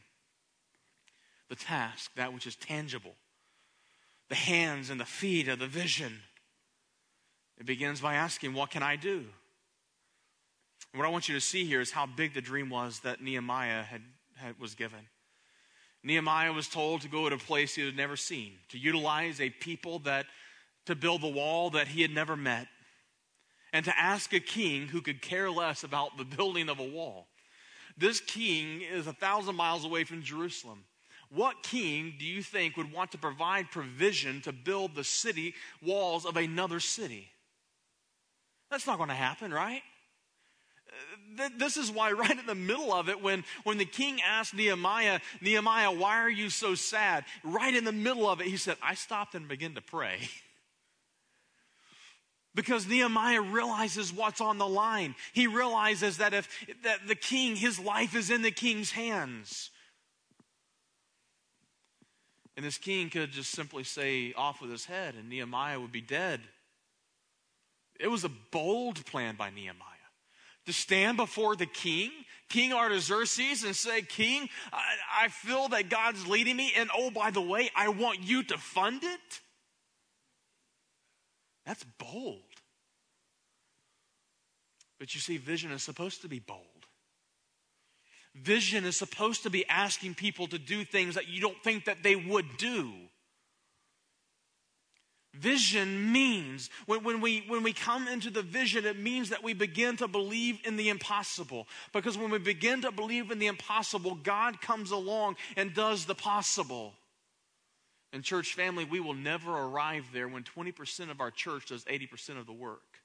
The 1.49 1.57
task, 1.57 2.11
that 2.17 2.33
which 2.33 2.47
is 2.47 2.57
tangible, 2.57 3.15
the 4.29 4.35
hands 4.35 4.91
and 4.91 5.01
the 5.01 5.05
feet 5.05 5.49
of 5.49 5.59
the 5.59 5.67
vision. 5.67 6.21
It 7.59 7.67
begins 7.67 8.01
by 8.01 8.15
asking, 8.15 8.55
What 8.55 8.71
can 8.71 8.83
I 8.83 8.97
do? 8.97 9.25
And 10.93 11.01
what 11.01 11.07
I 11.07 11.11
want 11.11 11.29
you 11.29 11.35
to 11.35 11.41
see 11.41 11.65
here 11.65 11.81
is 11.81 11.91
how 11.91 12.07
big 12.07 12.35
the 12.35 12.41
dream 12.41 12.71
was 12.71 13.01
that 13.01 13.21
Nehemiah 13.21 13.83
had, 13.83 14.03
had, 14.37 14.59
was 14.61 14.75
given. 14.75 15.01
Nehemiah 16.05 16.53
was 16.53 16.69
told 16.69 17.01
to 17.01 17.09
go 17.09 17.29
to 17.29 17.37
a 17.37 17.39
place 17.39 17.75
he 17.75 17.85
had 17.85 17.97
never 17.97 18.17
seen, 18.17 18.53
to 18.69 18.79
utilize 18.79 19.41
a 19.41 19.51
people 19.51 20.01
that 20.01 20.27
to 20.87 20.95
build 20.95 21.23
the 21.23 21.29
wall 21.29 21.71
that 21.71 21.89
he 21.89 22.03
had 22.03 22.11
never 22.11 22.37
met, 22.37 22.69
and 23.73 23.85
to 23.87 23.99
ask 23.99 24.33
a 24.33 24.41
king 24.41 24.89
who 24.89 25.01
could 25.01 25.23
care 25.23 25.51
less 25.51 25.83
about 25.83 26.17
the 26.17 26.25
building 26.25 26.69
of 26.69 26.79
a 26.79 26.85
wall. 26.85 27.27
This 27.97 28.21
king 28.21 28.83
is 28.83 29.07
a 29.07 29.13
thousand 29.13 29.57
miles 29.57 29.85
away 29.85 30.05
from 30.05 30.23
Jerusalem. 30.23 30.85
What 31.35 31.63
king 31.63 32.15
do 32.19 32.25
you 32.25 32.43
think 32.43 32.77
would 32.77 32.93
want 32.93 33.13
to 33.13 33.19
provide 33.19 33.71
provision 33.71 34.41
to 34.43 34.53
build 34.53 34.95
the 34.95 35.05
city 35.05 35.55
walls 35.83 36.25
of 36.25 36.37
another 36.37 36.81
city? 36.81 37.29
That's 38.71 38.87
not 38.87 38.99
going 38.99 39.09
to 39.09 39.15
happen, 39.15 39.53
right? 39.53 39.83
Uh, 41.39 41.49
this 41.59 41.77
is 41.77 41.91
why, 41.91 42.13
right 42.13 42.39
in 42.39 42.47
the 42.47 42.55
middle 42.55 42.93
of 42.93 43.09
it, 43.09 43.21
when, 43.21 43.45
when 43.65 43.79
the 43.79 43.85
king 43.85 44.21
asked 44.23 44.55
Nehemiah, 44.55 45.21
Nehemiah, 45.41 45.91
why 45.91 46.19
are 46.19 46.31
you 46.31 46.51
so 46.51 46.75
sad? 46.75 47.25
Right 47.43 47.75
in 47.75 47.85
the 47.85 47.93
middle 47.93 48.29
of 48.29 48.41
it, 48.41 48.47
he 48.47 48.57
said, 48.57 48.77
I 48.83 48.95
stopped 48.95 49.35
and 49.35 49.49
began 49.49 49.75
to 49.75 49.83
pray. 49.83 50.19
because 52.55 52.87
Nehemiah 52.87 53.43
realizes 53.43 54.13
what's 54.13 54.41
on 54.41 54.59
the 54.59 54.69
line. 54.69 55.17
He 55.33 55.49
realizes 55.49 56.19
that 56.19 56.33
if 56.33 56.49
that 56.85 57.09
the 57.09 57.17
king, 57.17 57.57
his 57.57 57.81
life 57.81 58.15
is 58.15 58.31
in 58.31 58.43
the 58.43 58.53
king's 58.53 58.93
hands. 58.93 59.71
And 62.57 62.65
this 62.65 62.79
king 62.79 63.11
could 63.11 63.33
just 63.33 63.51
simply 63.51 63.85
say, 63.85 64.33
off 64.37 64.61
with 64.61 64.71
his 64.71 64.85
head, 64.85 65.15
and 65.17 65.29
Nehemiah 65.29 65.81
would 65.81 65.93
be 65.93 66.01
dead. 66.01 66.41
It 67.99 68.09
was 68.09 68.25
a 68.25 68.31
bold 68.51 69.05
plan 69.07 69.35
by 69.37 69.51
Nehemiah 69.51 69.89
to 70.67 70.73
stand 70.73 71.17
before 71.17 71.57
the 71.57 71.67
king, 71.67 72.11
King 72.49 72.73
Artaxerxes, 72.73 73.65
and 73.65 73.75
say, 73.75 74.03
King, 74.03 74.49
I, 74.73 75.25
I 75.25 75.29
feel 75.29 75.69
that 75.69 75.89
God's 75.89 76.27
leading 76.27 76.57
me, 76.57 76.73
and 76.77 76.91
oh, 76.97 77.11
by 77.11 77.31
the 77.31 77.41
way, 77.41 77.71
I 77.77 77.89
want 77.89 78.23
you 78.23 78.43
to 78.45 78.59
fund 78.59 79.03
it. 79.03 79.41
That's 81.67 81.85
bold. 81.99 82.41
But 84.99 85.15
you 85.15 85.21
see, 85.21 85.37
vision 85.37 85.71
is 85.73 85.83
supposed 85.83 86.23
to 86.23 86.29
be 86.29 86.39
bold. 86.39 86.61
Vision 88.35 88.85
is 88.85 88.97
supposed 88.97 89.45
to 89.45 89.51
be 89.51 89.67
asking 89.69 90.15
people 90.15 90.47
to 90.49 90.59
do 90.59 90.85
things 90.85 91.15
that 91.15 91.29
you 91.29 91.41
don't 91.41 91.63
think 91.63 91.85
that 91.85 92.03
they 92.03 92.17
would 92.17 92.57
do. 92.57 92.93
Vision 95.35 96.13
means, 96.13 96.71
when, 96.87 97.03
when, 97.03 97.21
we, 97.21 97.45
when 97.49 97.65
we 97.65 97.73
come 97.73 98.07
into 98.07 98.31
the 98.31 98.43
vision, 98.43 98.85
it 98.85 98.99
means 98.99 99.31
that 99.31 99.43
we 99.43 99.53
begin 99.53 99.97
to 99.97 100.07
believe 100.07 100.61
in 100.65 100.77
the 100.77 100.89
impossible. 100.89 101.67
Because 101.93 102.17
when 102.17 102.31
we 102.31 102.39
begin 102.39 102.83
to 102.83 102.93
believe 102.93 103.33
in 103.33 103.41
the 103.41 103.49
impossible, 103.49 104.15
God 104.15 104.61
comes 104.61 104.93
along 104.93 105.37
and 105.57 105.75
does 105.75 106.05
the 106.05 106.15
possible. 106.15 106.93
And, 108.13 108.23
church 108.23 108.55
family, 108.55 108.85
we 108.85 109.01
will 109.01 109.15
never 109.15 109.51
arrive 109.51 110.05
there 110.13 110.29
when 110.29 110.45
20% 110.45 111.11
of 111.11 111.21
our 111.21 111.33
church 111.33 111.67
does 111.67 111.85
80% 111.85 112.39
of 112.39 112.47
the 112.47 112.53
work. 112.53 113.01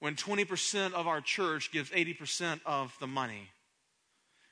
When 0.00 0.16
20% 0.16 0.94
of 0.94 1.06
our 1.06 1.20
church 1.20 1.70
gives 1.70 1.90
80% 1.90 2.60
of 2.66 2.92
the 2.98 3.06
money. 3.06 3.50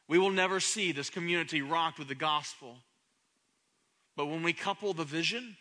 We 0.08 0.18
will 0.18 0.30
never 0.30 0.60
see 0.60 0.92
this 0.92 1.10
community 1.10 1.62
rocked 1.62 1.98
with 1.98 2.08
the 2.08 2.14
gospel. 2.14 2.76
But 4.16 4.26
when 4.26 4.42
we 4.42 4.52
couple 4.52 4.92
the 4.92 5.04
vision 5.04 5.56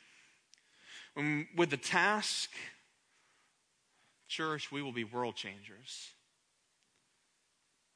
with 1.55 1.69
the 1.69 1.77
task, 1.77 2.51
church, 4.27 4.71
we 4.71 4.81
will 4.81 4.91
be 4.91 5.03
world 5.03 5.35
changers. 5.35 6.09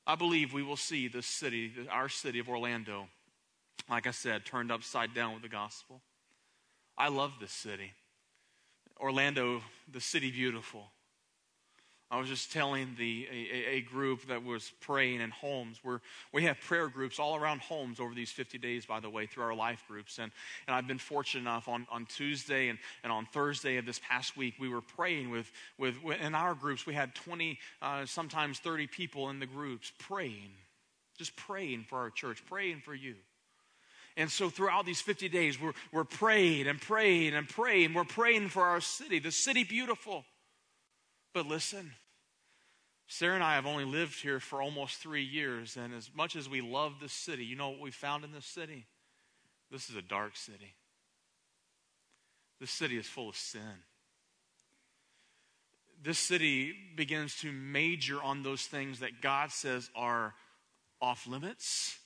I 0.07 0.15
believe 0.15 0.53
we 0.53 0.63
will 0.63 0.77
see 0.77 1.07
this 1.07 1.25
city, 1.25 1.73
our 1.89 2.09
city 2.09 2.39
of 2.39 2.47
Orlando, 2.47 3.07
like 3.89 4.07
I 4.07 4.11
said, 4.11 4.45
turned 4.45 4.71
upside 4.71 5.13
down 5.13 5.33
with 5.33 5.41
the 5.41 5.49
gospel. 5.49 6.01
I 6.97 7.09
love 7.09 7.33
this 7.39 7.51
city. 7.51 7.91
Orlando, 8.99 9.61
the 9.91 9.99
city 9.99 10.31
beautiful. 10.31 10.91
I 12.11 12.19
was 12.19 12.29
just 12.29 12.51
telling 12.51 12.95
the 12.99 13.27
a, 13.31 13.77
a, 13.77 13.81
group 13.81 14.27
that 14.27 14.43
was 14.43 14.71
praying 14.81 15.21
in 15.21 15.31
homes. 15.31 15.79
Where 15.81 16.01
we 16.31 16.43
have 16.43 16.59
prayer 16.59 16.87
groups 16.87 17.17
all 17.17 17.35
around 17.35 17.61
homes 17.61 17.99
over 17.99 18.13
these 18.13 18.29
50 18.29 18.59
days, 18.59 18.85
by 18.85 18.99
the 18.99 19.09
way, 19.09 19.25
through 19.25 19.43
our 19.43 19.55
life 19.55 19.83
groups. 19.87 20.19
And, 20.19 20.31
and 20.67 20.75
I've 20.75 20.87
been 20.87 20.99
fortunate 20.99 21.41
enough 21.41 21.67
on, 21.67 21.87
on 21.91 22.05
Tuesday 22.05 22.69
and, 22.69 22.77
and 23.03 23.11
on 23.11 23.25
Thursday 23.25 23.77
of 23.77 23.87
this 23.87 23.99
past 24.07 24.37
week, 24.37 24.53
we 24.59 24.69
were 24.69 24.81
praying 24.81 25.31
with, 25.31 25.51
with 25.79 25.95
in 26.21 26.35
our 26.35 26.53
groups, 26.53 26.85
we 26.85 26.93
had 26.93 27.15
20, 27.15 27.57
uh, 27.81 28.05
sometimes 28.05 28.59
30 28.59 28.85
people 28.85 29.31
in 29.31 29.39
the 29.39 29.47
groups 29.47 29.91
praying, 29.97 30.51
just 31.17 31.35
praying 31.35 31.85
for 31.89 31.97
our 31.97 32.11
church, 32.11 32.43
praying 32.45 32.81
for 32.85 32.93
you. 32.93 33.15
And 34.15 34.31
so 34.31 34.49
throughout 34.49 34.85
these 34.85 35.01
50 35.01 35.27
days, 35.29 35.59
we're, 35.59 35.73
we're 35.91 36.03
praying 36.03 36.67
and 36.67 36.79
praying 36.79 37.33
and 37.33 37.49
praying. 37.49 37.95
We're 37.95 38.03
praying 38.03 38.49
for 38.49 38.63
our 38.63 38.79
city, 38.79 39.17
the 39.17 39.31
city 39.31 39.63
beautiful. 39.63 40.23
But 41.35 41.47
listen, 41.47 41.91
Sarah 43.07 43.35
and 43.35 43.43
I 43.43 43.55
have 43.55 43.65
only 43.65 43.83
lived 43.83 44.21
here 44.21 44.39
for 44.39 44.61
almost 44.61 44.99
three 44.99 45.25
years, 45.25 45.75
and 45.75 45.93
as 45.93 46.09
much 46.15 46.37
as 46.37 46.47
we 46.47 46.61
love 46.61 46.93
this 47.01 47.11
city, 47.11 47.43
you 47.43 47.57
know 47.57 47.71
what 47.71 47.81
we 47.81 47.91
found 47.91 48.23
in 48.23 48.31
this 48.31 48.45
city? 48.45 48.85
This 49.69 49.89
is 49.89 49.97
a 49.97 50.01
dark 50.01 50.37
city. 50.37 50.75
This 52.61 52.71
city 52.71 52.97
is 52.97 53.05
full 53.05 53.27
of 53.27 53.35
sin. 53.35 53.83
This 56.01 56.19
city 56.19 56.73
begins 56.95 57.35
to 57.41 57.51
major 57.51 58.23
on 58.23 58.43
those 58.43 58.61
things 58.61 59.01
that 59.01 59.21
God 59.21 59.51
says 59.51 59.89
are 59.93 60.33
off 61.01 61.27
limits. 61.27 61.97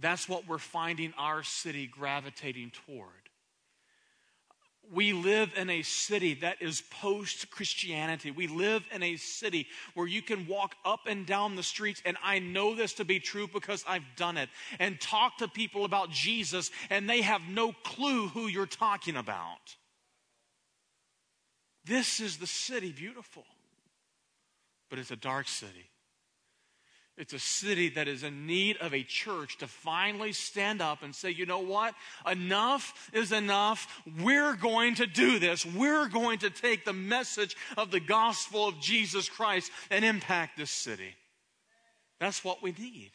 That's 0.00 0.28
what 0.28 0.48
we're 0.48 0.58
finding 0.58 1.14
our 1.16 1.44
city 1.44 1.86
gravitating 1.86 2.72
toward 2.84 3.25
we 4.92 5.12
live 5.12 5.50
in 5.56 5.70
a 5.70 5.82
city 5.82 6.34
that 6.34 6.60
is 6.60 6.82
post 6.90 7.50
Christianity. 7.50 8.30
We 8.30 8.46
live 8.46 8.84
in 8.92 9.02
a 9.02 9.16
city 9.16 9.66
where 9.94 10.06
you 10.06 10.22
can 10.22 10.46
walk 10.46 10.74
up 10.84 11.00
and 11.06 11.26
down 11.26 11.56
the 11.56 11.62
streets, 11.62 12.02
and 12.04 12.16
I 12.22 12.38
know 12.38 12.74
this 12.74 12.94
to 12.94 13.04
be 13.04 13.18
true 13.18 13.48
because 13.52 13.84
I've 13.88 14.04
done 14.16 14.36
it, 14.36 14.48
and 14.78 15.00
talk 15.00 15.38
to 15.38 15.48
people 15.48 15.84
about 15.84 16.10
Jesus, 16.10 16.70
and 16.90 17.08
they 17.08 17.22
have 17.22 17.42
no 17.48 17.72
clue 17.72 18.28
who 18.28 18.46
you're 18.46 18.66
talking 18.66 19.16
about. 19.16 19.76
This 21.84 22.20
is 22.20 22.38
the 22.38 22.46
city, 22.46 22.92
beautiful, 22.92 23.44
but 24.90 24.98
it's 24.98 25.10
a 25.10 25.16
dark 25.16 25.48
city. 25.48 25.90
It's 27.16 27.32
a 27.32 27.38
city 27.38 27.88
that 27.90 28.08
is 28.08 28.22
in 28.22 28.46
need 28.46 28.76
of 28.78 28.92
a 28.92 29.02
church 29.02 29.56
to 29.58 29.66
finally 29.66 30.32
stand 30.32 30.82
up 30.82 31.02
and 31.02 31.14
say, 31.14 31.30
you 31.30 31.46
know 31.46 31.60
what? 31.60 31.94
Enough 32.30 33.10
is 33.14 33.32
enough. 33.32 34.02
We're 34.22 34.54
going 34.54 34.96
to 34.96 35.06
do 35.06 35.38
this. 35.38 35.64
We're 35.64 36.08
going 36.08 36.40
to 36.40 36.50
take 36.50 36.84
the 36.84 36.92
message 36.92 37.56
of 37.78 37.90
the 37.90 38.00
gospel 38.00 38.68
of 38.68 38.80
Jesus 38.80 39.30
Christ 39.30 39.72
and 39.90 40.04
impact 40.04 40.58
this 40.58 40.70
city. 40.70 41.14
That's 42.20 42.44
what 42.44 42.62
we 42.62 42.72
need. 42.72 43.12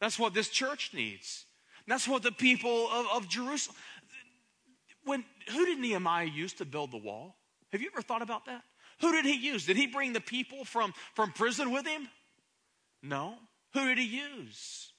That's 0.00 0.18
what 0.18 0.34
this 0.34 0.48
church 0.48 0.90
needs. 0.92 1.44
That's 1.86 2.08
what 2.08 2.24
the 2.24 2.32
people 2.32 2.88
of, 2.90 3.06
of 3.14 3.28
Jerusalem. 3.28 3.76
When, 5.04 5.24
who 5.52 5.64
did 5.64 5.78
Nehemiah 5.78 6.26
use 6.26 6.54
to 6.54 6.64
build 6.64 6.90
the 6.90 6.98
wall? 6.98 7.36
Have 7.70 7.82
you 7.82 7.90
ever 7.92 8.02
thought 8.02 8.22
about 8.22 8.46
that? 8.46 8.62
Who 9.00 9.12
did 9.12 9.24
he 9.24 9.34
use? 9.34 9.64
Did 9.64 9.76
he 9.76 9.86
bring 9.86 10.12
the 10.12 10.20
people 10.20 10.64
from, 10.64 10.92
from 11.14 11.32
prison 11.32 11.70
with 11.70 11.86
him? 11.86 12.08
No. 13.02 13.34
Who 13.74 13.86
did 13.86 13.98
he 13.98 14.20
use? 14.38 14.92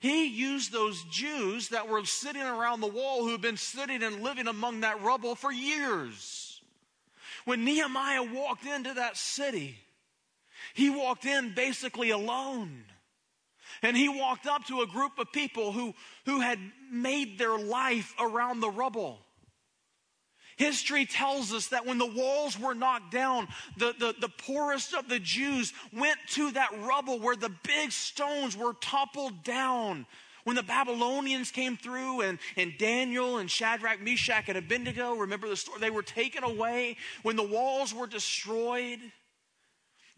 He 0.00 0.26
used 0.26 0.72
those 0.72 1.02
Jews 1.04 1.68
that 1.68 1.88
were 1.88 2.04
sitting 2.04 2.42
around 2.42 2.80
the 2.80 2.88
wall 2.88 3.22
who 3.22 3.30
had 3.30 3.40
been 3.40 3.56
sitting 3.56 4.02
and 4.02 4.22
living 4.22 4.48
among 4.48 4.80
that 4.80 5.00
rubble 5.02 5.34
for 5.34 5.52
years. 5.52 6.60
When 7.44 7.64
Nehemiah 7.64 8.22
walked 8.22 8.66
into 8.66 8.94
that 8.94 9.16
city, 9.16 9.76
he 10.74 10.90
walked 10.90 11.24
in 11.24 11.54
basically 11.54 12.10
alone. 12.10 12.84
And 13.80 13.96
he 13.96 14.08
walked 14.08 14.46
up 14.46 14.64
to 14.66 14.82
a 14.82 14.86
group 14.86 15.18
of 15.18 15.32
people 15.32 15.72
who, 15.72 15.94
who 16.24 16.40
had 16.40 16.58
made 16.90 17.38
their 17.38 17.58
life 17.58 18.14
around 18.20 18.60
the 18.60 18.70
rubble. 18.70 19.20
History 20.56 21.06
tells 21.06 21.52
us 21.52 21.68
that 21.68 21.86
when 21.86 21.98
the 21.98 22.06
walls 22.06 22.58
were 22.58 22.74
knocked 22.74 23.10
down, 23.10 23.48
the, 23.76 23.94
the, 23.98 24.14
the, 24.20 24.28
poorest 24.28 24.94
of 24.94 25.08
the 25.08 25.18
Jews 25.18 25.72
went 25.92 26.18
to 26.30 26.50
that 26.52 26.70
rubble 26.80 27.18
where 27.18 27.36
the 27.36 27.52
big 27.62 27.92
stones 27.92 28.56
were 28.56 28.74
toppled 28.74 29.44
down. 29.44 30.06
When 30.44 30.56
the 30.56 30.62
Babylonians 30.62 31.52
came 31.52 31.76
through 31.76 32.22
and, 32.22 32.38
and 32.56 32.72
Daniel 32.76 33.38
and 33.38 33.50
Shadrach, 33.50 34.00
Meshach, 34.00 34.48
and 34.48 34.58
Abednego, 34.58 35.14
remember 35.14 35.48
the 35.48 35.56
story? 35.56 35.78
They 35.80 35.90
were 35.90 36.02
taken 36.02 36.42
away. 36.42 36.96
When 37.22 37.36
the 37.36 37.46
walls 37.46 37.94
were 37.94 38.08
destroyed, 38.08 38.98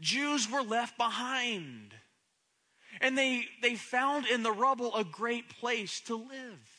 Jews 0.01 0.51
were 0.51 0.63
left 0.63 0.97
behind. 0.97 1.95
And 3.01 3.19
they, 3.19 3.45
they 3.61 3.75
found 3.75 4.27
in 4.27 4.43
the 4.43 4.53
rubble 4.53 4.95
a 4.97 5.05
great 5.05 5.51
place 5.51 6.01
to 6.03 6.17
live. 6.17 6.74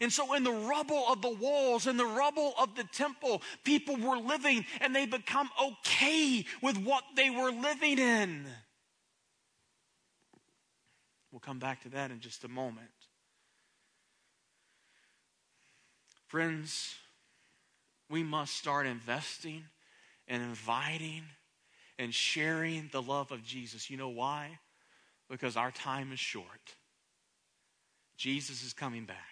And 0.00 0.12
so, 0.12 0.34
in 0.34 0.44
the 0.44 0.52
rubble 0.52 1.04
of 1.08 1.22
the 1.22 1.30
walls, 1.30 1.86
in 1.86 1.96
the 1.96 2.06
rubble 2.06 2.54
of 2.58 2.74
the 2.74 2.84
temple, 2.84 3.42
people 3.64 3.96
were 3.96 4.16
living 4.16 4.64
and 4.80 4.94
they 4.94 5.06
become 5.06 5.50
okay 5.62 6.44
with 6.62 6.78
what 6.78 7.04
they 7.16 7.30
were 7.30 7.50
living 7.50 7.98
in. 7.98 8.46
We'll 11.30 11.40
come 11.40 11.58
back 11.58 11.82
to 11.82 11.88
that 11.90 12.10
in 12.10 12.20
just 12.20 12.44
a 12.44 12.48
moment. 12.48 12.88
Friends, 16.26 16.94
we 18.08 18.22
must 18.22 18.56
start 18.56 18.86
investing 18.86 19.64
and 20.28 20.42
inviting 20.42 21.24
and 21.98 22.14
sharing 22.14 22.88
the 22.92 23.02
love 23.02 23.32
of 23.32 23.42
Jesus. 23.42 23.90
You 23.90 23.96
know 23.96 24.08
why? 24.08 24.58
Because 25.30 25.56
our 25.56 25.70
time 25.70 26.12
is 26.12 26.20
short. 26.20 26.76
Jesus 28.16 28.64
is 28.64 28.72
coming 28.72 29.04
back. 29.04 29.31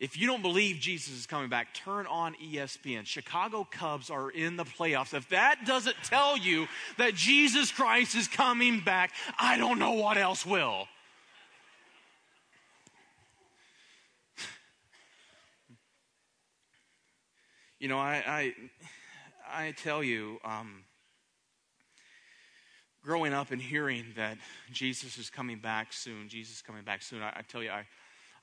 If 0.00 0.18
you 0.18 0.26
don't 0.26 0.42
believe 0.42 0.80
Jesus 0.80 1.14
is 1.16 1.26
coming 1.26 1.48
back, 1.48 1.72
turn 1.72 2.06
on 2.06 2.34
ESPN. 2.34 3.06
Chicago 3.06 3.66
Cubs 3.70 4.10
are 4.10 4.28
in 4.28 4.56
the 4.56 4.64
playoffs. 4.64 5.14
If 5.14 5.28
that 5.28 5.60
doesn't 5.66 5.96
tell 6.02 6.36
you 6.36 6.66
that 6.98 7.14
Jesus 7.14 7.70
Christ 7.70 8.16
is 8.16 8.26
coming 8.26 8.80
back, 8.80 9.12
I 9.38 9.56
don't 9.56 9.78
know 9.78 9.92
what 9.92 10.16
else 10.16 10.44
will. 10.44 10.86
You 17.80 17.88
know, 17.88 17.98
I, 17.98 18.54
I, 19.46 19.66
I 19.66 19.72
tell 19.72 20.02
you, 20.02 20.38
um, 20.42 20.84
growing 23.02 23.34
up 23.34 23.50
and 23.50 23.60
hearing 23.60 24.06
that 24.16 24.38
Jesus 24.72 25.18
is 25.18 25.28
coming 25.28 25.58
back 25.58 25.92
soon, 25.92 26.28
Jesus 26.28 26.56
is 26.56 26.62
coming 26.62 26.82
back 26.82 27.02
soon, 27.02 27.20
I, 27.20 27.28
I 27.36 27.42
tell 27.46 27.62
you, 27.62 27.68
I, 27.68 27.84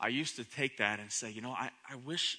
I 0.01 0.07
used 0.07 0.35
to 0.37 0.43
take 0.43 0.77
that 0.77 0.99
and 0.99 1.11
say, 1.11 1.29
you 1.29 1.41
know, 1.41 1.51
I, 1.51 1.69
I 1.89 1.95
wish 1.95 2.37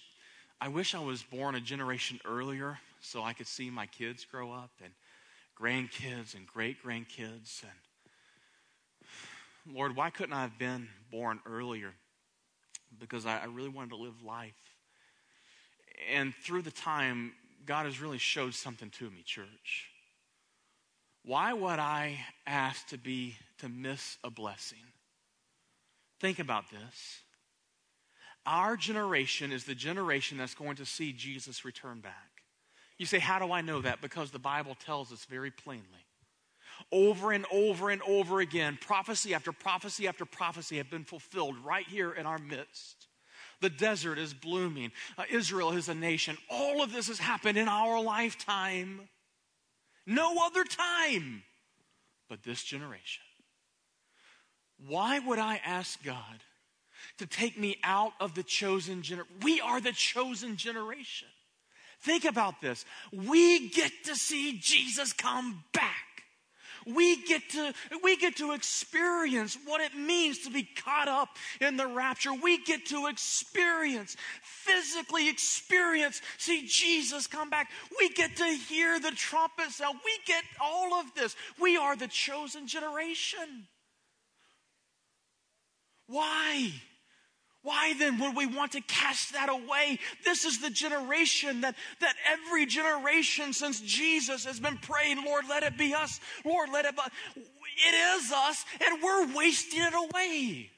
I 0.60 0.68
wish 0.68 0.94
I 0.94 1.00
was 1.00 1.22
born 1.22 1.54
a 1.54 1.60
generation 1.60 2.20
earlier 2.24 2.78
so 3.00 3.22
I 3.22 3.32
could 3.32 3.48
see 3.48 3.70
my 3.70 3.86
kids 3.86 4.24
grow 4.24 4.52
up 4.52 4.70
and 4.82 4.92
grandkids 5.60 6.34
and 6.34 6.46
great 6.46 6.82
grandkids 6.84 7.62
and 7.62 7.72
Lord, 9.74 9.94
why 9.94 10.10
couldn't 10.10 10.32
I 10.32 10.42
have 10.42 10.58
been 10.58 10.88
born 11.10 11.40
earlier? 11.46 11.92
Because 12.98 13.26
I, 13.26 13.38
I 13.38 13.44
really 13.44 13.68
wanted 13.68 13.90
to 13.90 13.96
live 13.96 14.22
life. 14.24 14.54
And 16.12 16.34
through 16.34 16.62
the 16.62 16.72
time, 16.72 17.32
God 17.64 17.86
has 17.86 18.00
really 18.00 18.18
showed 18.18 18.54
something 18.54 18.90
to 18.90 19.04
me, 19.04 19.22
church. 19.24 19.88
Why 21.24 21.52
would 21.52 21.78
I 21.78 22.18
ask 22.46 22.88
to 22.88 22.98
be 22.98 23.36
to 23.58 23.68
miss 23.68 24.18
a 24.24 24.30
blessing? 24.30 24.82
Think 26.20 26.40
about 26.40 26.64
this. 26.70 27.21
Our 28.44 28.76
generation 28.76 29.52
is 29.52 29.64
the 29.64 29.74
generation 29.74 30.38
that's 30.38 30.54
going 30.54 30.76
to 30.76 30.86
see 30.86 31.12
Jesus 31.12 31.64
return 31.64 32.00
back. 32.00 32.42
You 32.98 33.06
say, 33.06 33.18
How 33.18 33.38
do 33.38 33.52
I 33.52 33.60
know 33.60 33.80
that? 33.82 34.00
Because 34.00 34.30
the 34.30 34.38
Bible 34.38 34.76
tells 34.84 35.12
us 35.12 35.24
very 35.24 35.50
plainly. 35.50 35.86
Over 36.90 37.32
and 37.32 37.46
over 37.52 37.90
and 37.90 38.02
over 38.02 38.40
again, 38.40 38.78
prophecy 38.80 39.34
after 39.34 39.52
prophecy 39.52 40.08
after 40.08 40.24
prophecy 40.24 40.78
have 40.78 40.90
been 40.90 41.04
fulfilled 41.04 41.56
right 41.64 41.86
here 41.86 42.12
in 42.12 42.26
our 42.26 42.38
midst. 42.38 43.06
The 43.60 43.70
desert 43.70 44.18
is 44.18 44.34
blooming. 44.34 44.90
Uh, 45.16 45.24
Israel 45.30 45.70
is 45.72 45.88
a 45.88 45.94
nation. 45.94 46.36
All 46.50 46.82
of 46.82 46.92
this 46.92 47.06
has 47.08 47.20
happened 47.20 47.56
in 47.56 47.68
our 47.68 48.02
lifetime. 48.02 49.08
No 50.04 50.44
other 50.44 50.64
time 50.64 51.44
but 52.28 52.42
this 52.42 52.62
generation. 52.62 53.22
Why 54.88 55.18
would 55.20 55.38
I 55.38 55.60
ask 55.64 56.02
God 56.02 56.42
to 57.18 57.26
take 57.26 57.58
me 57.58 57.78
out 57.84 58.12
of 58.20 58.34
the 58.34 58.42
chosen 58.42 59.02
generation. 59.02 59.34
We 59.42 59.60
are 59.60 59.80
the 59.80 59.92
chosen 59.92 60.56
generation. 60.56 61.28
Think 62.00 62.24
about 62.24 62.60
this. 62.60 62.84
We 63.12 63.68
get 63.68 63.92
to 64.04 64.16
see 64.16 64.58
Jesus 64.58 65.12
come 65.12 65.62
back. 65.72 65.96
we 66.84 67.22
get 67.24 67.48
to, 67.50 67.72
we 68.02 68.16
get 68.16 68.36
to 68.36 68.52
experience 68.52 69.56
what 69.64 69.80
it 69.80 69.94
means 69.94 70.40
to 70.40 70.50
be 70.50 70.64
caught 70.64 71.06
up 71.06 71.28
in 71.60 71.76
the 71.76 71.86
rapture. 71.86 72.32
We 72.32 72.62
get 72.64 72.86
to 72.86 73.06
experience, 73.06 74.16
physically 74.42 75.28
experience, 75.28 76.20
see 76.38 76.66
Jesus 76.66 77.28
come 77.28 77.50
back. 77.50 77.70
We 78.00 78.08
get 78.10 78.36
to 78.36 78.44
hear 78.44 78.98
the 78.98 79.12
trumpet 79.12 79.70
sound. 79.70 80.00
We 80.04 80.18
get 80.26 80.42
all 80.60 80.94
of 80.94 81.06
this. 81.14 81.36
We 81.60 81.76
are 81.76 81.94
the 81.94 82.08
chosen 82.08 82.66
generation. 82.66 83.68
Why? 86.08 86.72
Why 87.62 87.94
then 87.94 88.18
would 88.18 88.36
we 88.36 88.46
want 88.46 88.72
to 88.72 88.80
cast 88.80 89.34
that 89.34 89.48
away? 89.48 90.00
This 90.24 90.44
is 90.44 90.60
the 90.60 90.70
generation 90.70 91.60
that, 91.60 91.76
that 92.00 92.14
every 92.30 92.66
generation 92.66 93.52
since 93.52 93.80
Jesus 93.80 94.44
has 94.44 94.58
been 94.58 94.78
praying, 94.78 95.24
Lord, 95.24 95.44
let 95.48 95.62
it 95.62 95.78
be 95.78 95.94
us. 95.94 96.18
Lord, 96.44 96.70
let 96.70 96.86
it 96.86 96.96
be. 96.96 97.02
It 97.36 97.94
is 97.94 98.32
us, 98.32 98.64
and 98.84 99.02
we're 99.02 99.34
wasting 99.34 99.80
it 99.80 99.94
away. 99.94 100.70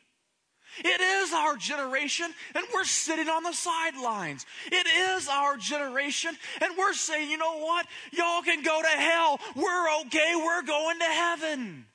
It 0.79 1.01
is 1.01 1.33
our 1.33 1.57
generation, 1.57 2.27
and 2.55 2.65
we're 2.75 2.85
sitting 2.85 3.29
on 3.29 3.45
the 3.45 3.53
sidelines. 3.53 4.45
It 4.71 4.87
is 4.87 5.29
our 5.29 5.57
generation, 5.57 6.37
and 6.61 6.77
we're 6.77 6.93
saying, 6.93 7.31
you 7.31 7.39
know 7.39 7.59
what? 7.61 7.87
Y'all 8.13 8.43
can 8.43 8.63
go 8.63 8.83
to 8.83 8.89
hell. 8.89 9.41
We're 9.55 10.01
okay. 10.03 10.35
We're 10.37 10.63
going 10.63 10.99
to 10.99 11.05
heaven. 11.05 11.87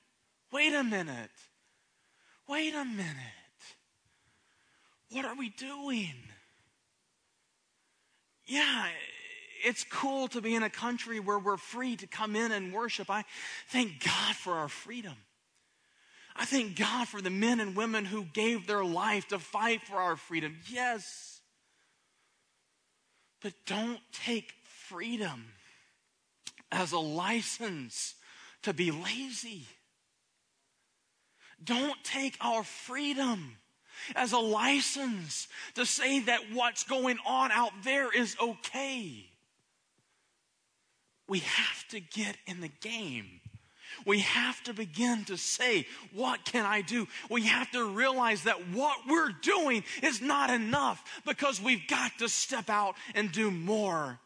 Wait 0.52 0.73
a 0.73 0.84
minute. 0.84 1.30
Wait 2.47 2.73
a 2.73 2.86
minute. 2.86 3.38
What 5.11 5.25
are 5.25 5.35
we 5.35 5.49
doing? 5.49 6.13
Yeah, 8.45 8.87
it's 9.63 9.83
cool 9.83 10.27
to 10.29 10.41
be 10.41 10.55
in 10.55 10.63
a 10.63 10.69
country 10.69 11.19
where 11.19 11.39
we're 11.39 11.57
free 11.57 11.95
to 11.97 12.07
come 12.07 12.35
in 12.35 12.51
and 12.51 12.73
worship. 12.73 13.09
I 13.09 13.25
thank 13.69 14.03
God 14.03 14.35
for 14.35 14.53
our 14.53 14.69
freedom. 14.69 15.15
I 16.35 16.45
thank 16.45 16.77
God 16.77 17.07
for 17.07 17.21
the 17.21 17.29
men 17.29 17.59
and 17.59 17.75
women 17.75 18.05
who 18.05 18.23
gave 18.23 18.65
their 18.65 18.85
life 18.85 19.27
to 19.29 19.39
fight 19.39 19.81
for 19.83 19.97
our 19.97 20.15
freedom. 20.15 20.57
Yes. 20.67 21.41
But 23.41 23.53
don't 23.65 23.99
take 24.11 24.53
freedom 24.87 25.45
as 26.71 26.91
a 26.91 26.99
license 26.99 28.15
to 28.63 28.73
be 28.73 28.91
lazy. 28.91 29.65
Don't 31.63 32.01
take 32.03 32.37
our 32.41 32.63
freedom 32.63 33.58
as 34.15 34.31
a 34.31 34.39
license 34.39 35.47
to 35.75 35.85
say 35.85 36.19
that 36.21 36.41
what's 36.53 36.83
going 36.83 37.17
on 37.25 37.51
out 37.51 37.71
there 37.83 38.12
is 38.15 38.35
okay. 38.41 39.25
We 41.27 41.39
have 41.39 41.88
to 41.89 41.99
get 41.99 42.38
in 42.47 42.62
the 42.62 42.71
game. 42.81 43.41
We 44.05 44.19
have 44.19 44.62
to 44.63 44.73
begin 44.73 45.25
to 45.25 45.38
say, 45.38 45.85
What 46.13 46.45
can 46.45 46.65
I 46.65 46.81
do? 46.81 47.07
We 47.29 47.43
have 47.43 47.69
to 47.71 47.83
realize 47.83 48.43
that 48.43 48.69
what 48.69 48.97
we're 49.07 49.31
doing 49.41 49.83
is 50.01 50.21
not 50.21 50.49
enough 50.49 51.21
because 51.25 51.62
we've 51.62 51.88
got 51.88 52.12
to 52.19 52.29
step 52.29 52.69
out 52.69 52.95
and 53.13 53.31
do 53.31 53.51
more. 53.51 54.19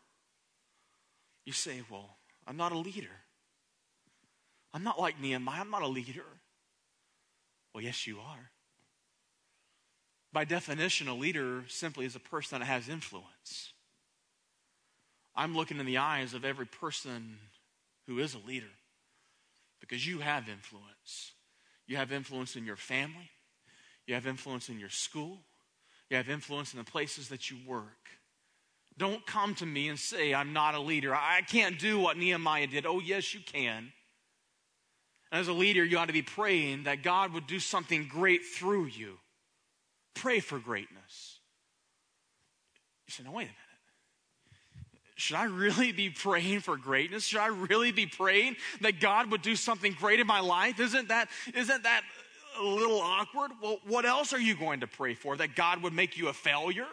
You 1.46 1.54
say, 1.54 1.82
Well, 1.90 2.18
I'm 2.48 2.58
not 2.58 2.72
a 2.72 2.78
leader. 2.78 3.08
I'm 4.74 4.84
not 4.84 5.00
like 5.00 5.20
Nehemiah, 5.20 5.62
I'm 5.62 5.70
not 5.70 5.84
a 5.84 5.88
leader. 5.88 6.26
Well, 7.74 7.84
yes, 7.84 8.08
you 8.08 8.20
are. 8.20 8.52
By 10.34 10.46
definition, 10.46 11.08
a 11.08 11.14
leader 11.14 11.64
simply 11.68 12.06
is 12.06 12.16
a 12.16 12.20
person 12.20 12.60
that 12.60 12.66
has 12.66 12.90
influence. 12.90 13.72
I'm 15.36 15.56
looking 15.56 15.80
in 15.80 15.86
the 15.86 16.00
eyes 16.00 16.34
of 16.34 16.44
every 16.44 16.66
person 16.66 17.38
who 18.08 18.18
is 18.20 18.34
a 18.34 18.48
leader 18.48 18.66
because 19.80 20.06
you 20.06 20.20
have 20.20 20.50
influence. 20.50 21.34
You 21.86 21.98
have 21.98 22.12
influence 22.12 22.56
in 22.56 22.66
your 22.66 22.76
family, 22.76 23.30
you 24.08 24.16
have 24.16 24.26
influence 24.26 24.70
in 24.70 24.80
your 24.80 24.90
school, 24.90 25.38
you 26.10 26.18
have 26.18 26.30
influence 26.30 26.74
in 26.74 26.80
the 26.80 26.86
places 26.86 27.30
that 27.30 27.52
you 27.52 27.58
work. 27.68 28.10
Don't 28.98 29.26
come 29.26 29.56
to 29.56 29.66
me 29.66 29.90
and 29.90 30.00
say, 30.00 30.34
I'm 30.34 30.54
not 30.54 30.76
a 30.76 30.80
leader. 30.80 31.14
I 31.14 31.42
can't 31.42 31.80
do 31.80 32.00
what 32.00 32.18
Nehemiah 32.18 32.68
did. 32.68 32.86
Oh, 32.86 33.00
yes, 33.00 33.34
you 33.34 33.40
can. 33.42 33.92
And 35.32 35.42
as 35.42 35.48
a 35.48 35.54
leader, 35.54 35.84
you 35.84 35.98
ought 35.98 36.08
to 36.08 36.14
be 36.14 36.22
praying 36.22 36.84
that 36.84 37.02
God 37.02 37.34
would 37.34 37.48
do 37.48 37.60
something 37.60 38.08
great 38.08 38.46
through 38.46 38.86
you. 38.86 39.18
Pray 40.16 40.40
for 40.40 40.60
greatness. 40.60 41.40
You 43.08 43.12
say, 43.12 43.24
no, 43.24 43.32
wait 43.32 43.44
a 43.44 43.46
minute. 43.46 43.58
Should 45.16 45.36
I 45.38 45.46
really 45.46 45.92
be 45.92 46.10
praying 46.10 46.62
for 46.62 46.76
greatness? 46.76 47.26
Should 47.26 47.40
I 47.40 47.48
really 47.48 47.92
be 47.92 48.06
praying 48.06 48.56
that 48.82 49.00
God 49.00 49.32
would 49.32 49.42
do 49.42 49.56
something 49.56 49.96
great 50.00 50.20
in 50.20 50.28
my 50.28 50.40
life? 50.40 50.80
Isn't 50.80 51.10
that, 51.10 51.30
isn't 51.54 51.84
that 51.84 52.02
a 52.60 52.64
little 52.64 53.00
awkward? 53.00 53.52
Well, 53.62 53.80
what 53.86 54.06
else 54.06 54.34
are 54.34 54.40
you 54.40 54.56
going 54.56 54.82
to 54.82 54.88
pray 54.88 55.14
for? 55.14 55.38
That 55.38 55.56
God 55.56 55.84
would 55.84 55.94
make 55.94 56.18
you 56.18 56.30
a 56.30 56.34
failure? 56.34 56.88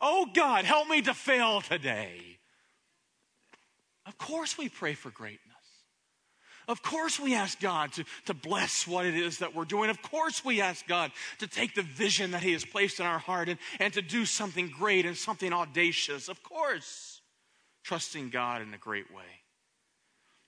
Oh, 0.00 0.26
God, 0.32 0.64
help 0.64 0.88
me 0.88 1.02
to 1.02 1.14
fail 1.14 1.60
today. 1.60 2.38
Of 4.06 4.18
course, 4.18 4.58
we 4.58 4.68
pray 4.68 4.94
for 4.94 5.10
greatness. 5.10 5.51
Of 6.68 6.82
course, 6.82 7.18
we 7.18 7.34
ask 7.34 7.60
God 7.60 7.92
to, 7.94 8.04
to 8.26 8.34
bless 8.34 8.86
what 8.86 9.06
it 9.06 9.14
is 9.14 9.38
that 9.38 9.54
we're 9.54 9.64
doing. 9.64 9.90
Of 9.90 10.00
course, 10.02 10.44
we 10.44 10.60
ask 10.60 10.86
God 10.86 11.10
to 11.38 11.46
take 11.46 11.74
the 11.74 11.82
vision 11.82 12.30
that 12.32 12.42
He 12.42 12.52
has 12.52 12.64
placed 12.64 13.00
in 13.00 13.06
our 13.06 13.18
heart 13.18 13.48
and, 13.48 13.58
and 13.80 13.92
to 13.94 14.02
do 14.02 14.24
something 14.24 14.68
great 14.68 15.04
and 15.04 15.16
something 15.16 15.52
audacious. 15.52 16.28
Of 16.28 16.42
course, 16.42 17.20
trusting 17.82 18.30
God 18.30 18.62
in 18.62 18.72
a 18.74 18.78
great 18.78 19.12
way. 19.12 19.22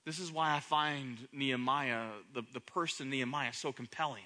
This 0.07 0.19
is 0.19 0.31
why 0.31 0.55
I 0.55 0.61
find 0.61 1.29
Nehemiah, 1.33 2.09
the, 2.33 2.43
the 2.53 2.61
person 2.61 3.11
Nehemiah, 3.11 3.53
so 3.53 3.73
compelling. 3.73 4.23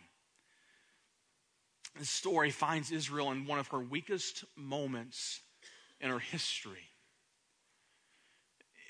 This 1.98 2.10
story 2.10 2.50
finds 2.50 2.92
Israel 2.92 3.30
in 3.30 3.46
one 3.46 3.58
of 3.58 3.68
her 3.68 3.78
weakest 3.78 4.44
moments 4.56 5.40
in 6.00 6.10
her 6.10 6.18
history 6.18 6.88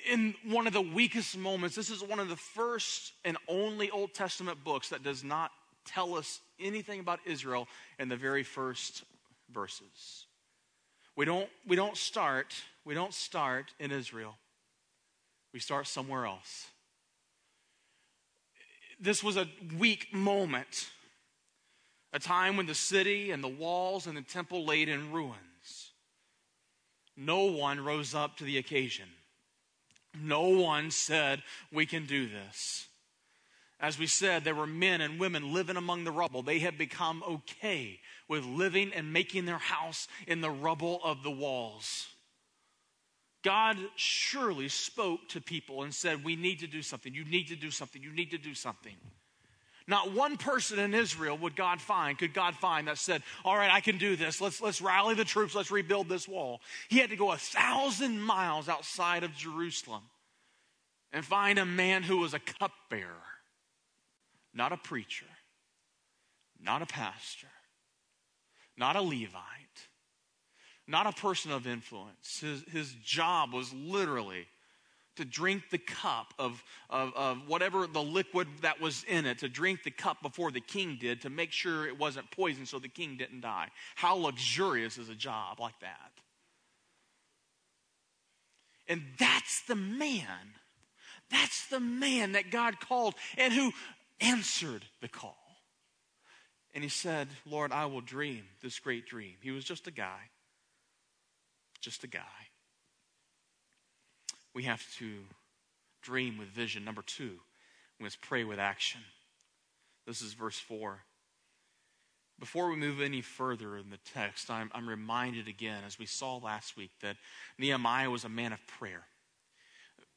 in 0.08 0.34
one 0.44 0.66
of 0.66 0.72
the 0.72 0.80
weakest 0.80 1.36
moments. 1.36 1.76
This 1.76 1.90
is 1.90 2.02
one 2.02 2.18
of 2.20 2.28
the 2.28 2.36
first 2.36 3.12
and 3.24 3.36
only 3.48 3.90
Old 3.90 4.14
Testament 4.14 4.62
books 4.64 4.88
that 4.88 5.02
does 5.02 5.22
not 5.22 5.50
tell 5.84 6.14
us 6.14 6.40
anything 6.60 7.00
about 7.00 7.20
Israel 7.24 7.68
in 7.98 8.08
the 8.08 8.16
very 8.16 8.42
first 8.42 9.04
verses. 9.52 10.26
We 11.16 11.24
don't, 11.24 11.48
we 11.66 11.76
don't 11.76 11.96
start, 11.96 12.54
we 12.84 12.94
don't 12.94 13.14
start 13.14 13.72
in 13.78 13.90
Israel. 13.90 14.36
We 15.52 15.60
start 15.60 15.86
somewhere 15.86 16.26
else. 16.26 16.66
This 19.00 19.22
was 19.22 19.36
a 19.36 19.48
weak 19.78 20.12
moment, 20.12 20.90
a 22.12 22.18
time 22.18 22.56
when 22.56 22.66
the 22.66 22.74
city 22.74 23.30
and 23.30 23.42
the 23.42 23.48
walls 23.48 24.06
and 24.06 24.16
the 24.16 24.22
temple 24.22 24.64
laid 24.64 24.88
in 24.88 25.12
ruins. 25.12 25.92
No 27.16 27.44
one 27.44 27.80
rose 27.84 28.14
up 28.14 28.36
to 28.36 28.44
the 28.44 28.58
occasion. 28.58 29.08
No 30.14 30.48
one 30.48 30.90
said, 30.90 31.42
We 31.72 31.86
can 31.86 32.06
do 32.06 32.28
this. 32.28 32.86
As 33.80 33.98
we 33.98 34.06
said, 34.06 34.42
there 34.42 34.56
were 34.56 34.66
men 34.66 35.00
and 35.00 35.20
women 35.20 35.52
living 35.52 35.76
among 35.76 36.02
the 36.02 36.10
rubble. 36.10 36.42
They 36.42 36.58
had 36.58 36.76
become 36.76 37.22
okay 37.22 38.00
with 38.28 38.44
living 38.44 38.92
and 38.92 39.12
making 39.12 39.44
their 39.44 39.58
house 39.58 40.08
in 40.26 40.40
the 40.40 40.50
rubble 40.50 41.00
of 41.04 41.22
the 41.22 41.30
walls. 41.30 42.08
God 43.44 43.76
surely 43.94 44.68
spoke 44.68 45.28
to 45.28 45.40
people 45.40 45.84
and 45.84 45.94
said, 45.94 46.24
We 46.24 46.34
need 46.34 46.58
to 46.60 46.66
do 46.66 46.82
something. 46.82 47.14
You 47.14 47.24
need 47.24 47.48
to 47.48 47.56
do 47.56 47.70
something. 47.70 48.02
You 48.02 48.12
need 48.12 48.32
to 48.32 48.38
do 48.38 48.54
something. 48.54 48.96
Not 49.88 50.12
one 50.12 50.36
person 50.36 50.78
in 50.78 50.92
Israel 50.92 51.38
would 51.38 51.56
God 51.56 51.80
find, 51.80 52.18
could 52.18 52.34
God 52.34 52.54
find 52.54 52.86
that 52.88 52.98
said, 52.98 53.22
All 53.42 53.56
right, 53.56 53.72
I 53.72 53.80
can 53.80 53.96
do 53.96 54.16
this. 54.16 54.38
Let's, 54.38 54.60
let's 54.60 54.82
rally 54.82 55.14
the 55.14 55.24
troops. 55.24 55.54
Let's 55.54 55.70
rebuild 55.70 56.10
this 56.10 56.28
wall. 56.28 56.60
He 56.90 56.98
had 56.98 57.08
to 57.08 57.16
go 57.16 57.32
a 57.32 57.38
thousand 57.38 58.20
miles 58.20 58.68
outside 58.68 59.24
of 59.24 59.34
Jerusalem 59.34 60.02
and 61.10 61.24
find 61.24 61.58
a 61.58 61.64
man 61.64 62.02
who 62.02 62.18
was 62.18 62.34
a 62.34 62.38
cupbearer, 62.38 63.08
not 64.52 64.72
a 64.72 64.76
preacher, 64.76 65.24
not 66.60 66.82
a 66.82 66.86
pastor, 66.86 67.48
not 68.76 68.94
a 68.94 69.00
Levite, 69.00 69.88
not 70.86 71.06
a 71.06 71.12
person 71.12 71.50
of 71.50 71.66
influence. 71.66 72.40
His, 72.40 72.62
his 72.70 72.92
job 73.02 73.54
was 73.54 73.72
literally 73.72 74.48
to 75.18 75.24
drink 75.24 75.64
the 75.70 75.78
cup 75.78 76.32
of, 76.38 76.62
of, 76.88 77.12
of, 77.16 77.48
whatever 77.48 77.88
the 77.88 78.02
liquid 78.02 78.46
that 78.62 78.80
was 78.80 79.04
in 79.08 79.26
it, 79.26 79.38
to 79.38 79.48
drink 79.48 79.82
the 79.82 79.90
cup 79.90 80.22
before 80.22 80.52
the 80.52 80.60
king 80.60 80.96
did 81.00 81.20
to 81.22 81.28
make 81.28 81.50
sure 81.50 81.88
it 81.88 81.98
wasn't 81.98 82.30
poison 82.30 82.64
so 82.64 82.78
the 82.78 82.88
king 82.88 83.16
didn't 83.16 83.40
die. 83.40 83.68
How 83.96 84.14
luxurious 84.14 84.96
is 84.96 85.08
a 85.08 85.16
job 85.16 85.58
like 85.58 85.78
that? 85.80 86.12
And 88.86 89.02
that's 89.18 89.62
the 89.62 89.74
man, 89.74 90.54
that's 91.30 91.66
the 91.66 91.80
man 91.80 92.32
that 92.32 92.52
God 92.52 92.78
called 92.78 93.14
and 93.36 93.52
who 93.52 93.72
answered 94.20 94.84
the 95.00 95.08
call. 95.08 95.36
And 96.74 96.84
he 96.84 96.90
said, 96.90 97.26
Lord, 97.44 97.72
I 97.72 97.86
will 97.86 98.00
dream 98.00 98.44
this 98.62 98.78
great 98.78 99.06
dream. 99.06 99.34
He 99.42 99.50
was 99.50 99.64
just 99.64 99.88
a 99.88 99.90
guy, 99.90 100.30
just 101.80 102.04
a 102.04 102.06
guy 102.06 102.47
we 104.58 104.64
have 104.64 104.84
to 104.92 105.20
dream 106.02 106.36
with 106.36 106.48
vision. 106.48 106.84
Number 106.84 107.02
two, 107.02 107.38
We 108.00 108.02
must 108.02 108.20
pray 108.20 108.42
with 108.42 108.58
action. 108.58 109.00
This 110.04 110.20
is 110.20 110.32
verse 110.32 110.58
4. 110.58 110.98
Before 112.40 112.68
we 112.68 112.74
move 112.74 113.00
any 113.00 113.20
further 113.20 113.76
in 113.76 113.90
the 113.90 114.00
text, 114.12 114.50
I'm, 114.50 114.68
I'm 114.74 114.88
reminded 114.88 115.46
again, 115.46 115.84
as 115.86 115.96
we 115.96 116.06
saw 116.06 116.38
last 116.38 116.76
week, 116.76 116.90
that 117.02 117.14
Nehemiah 117.56 118.10
was 118.10 118.24
a 118.24 118.28
man 118.28 118.52
of 118.52 118.58
prayer. 118.66 119.04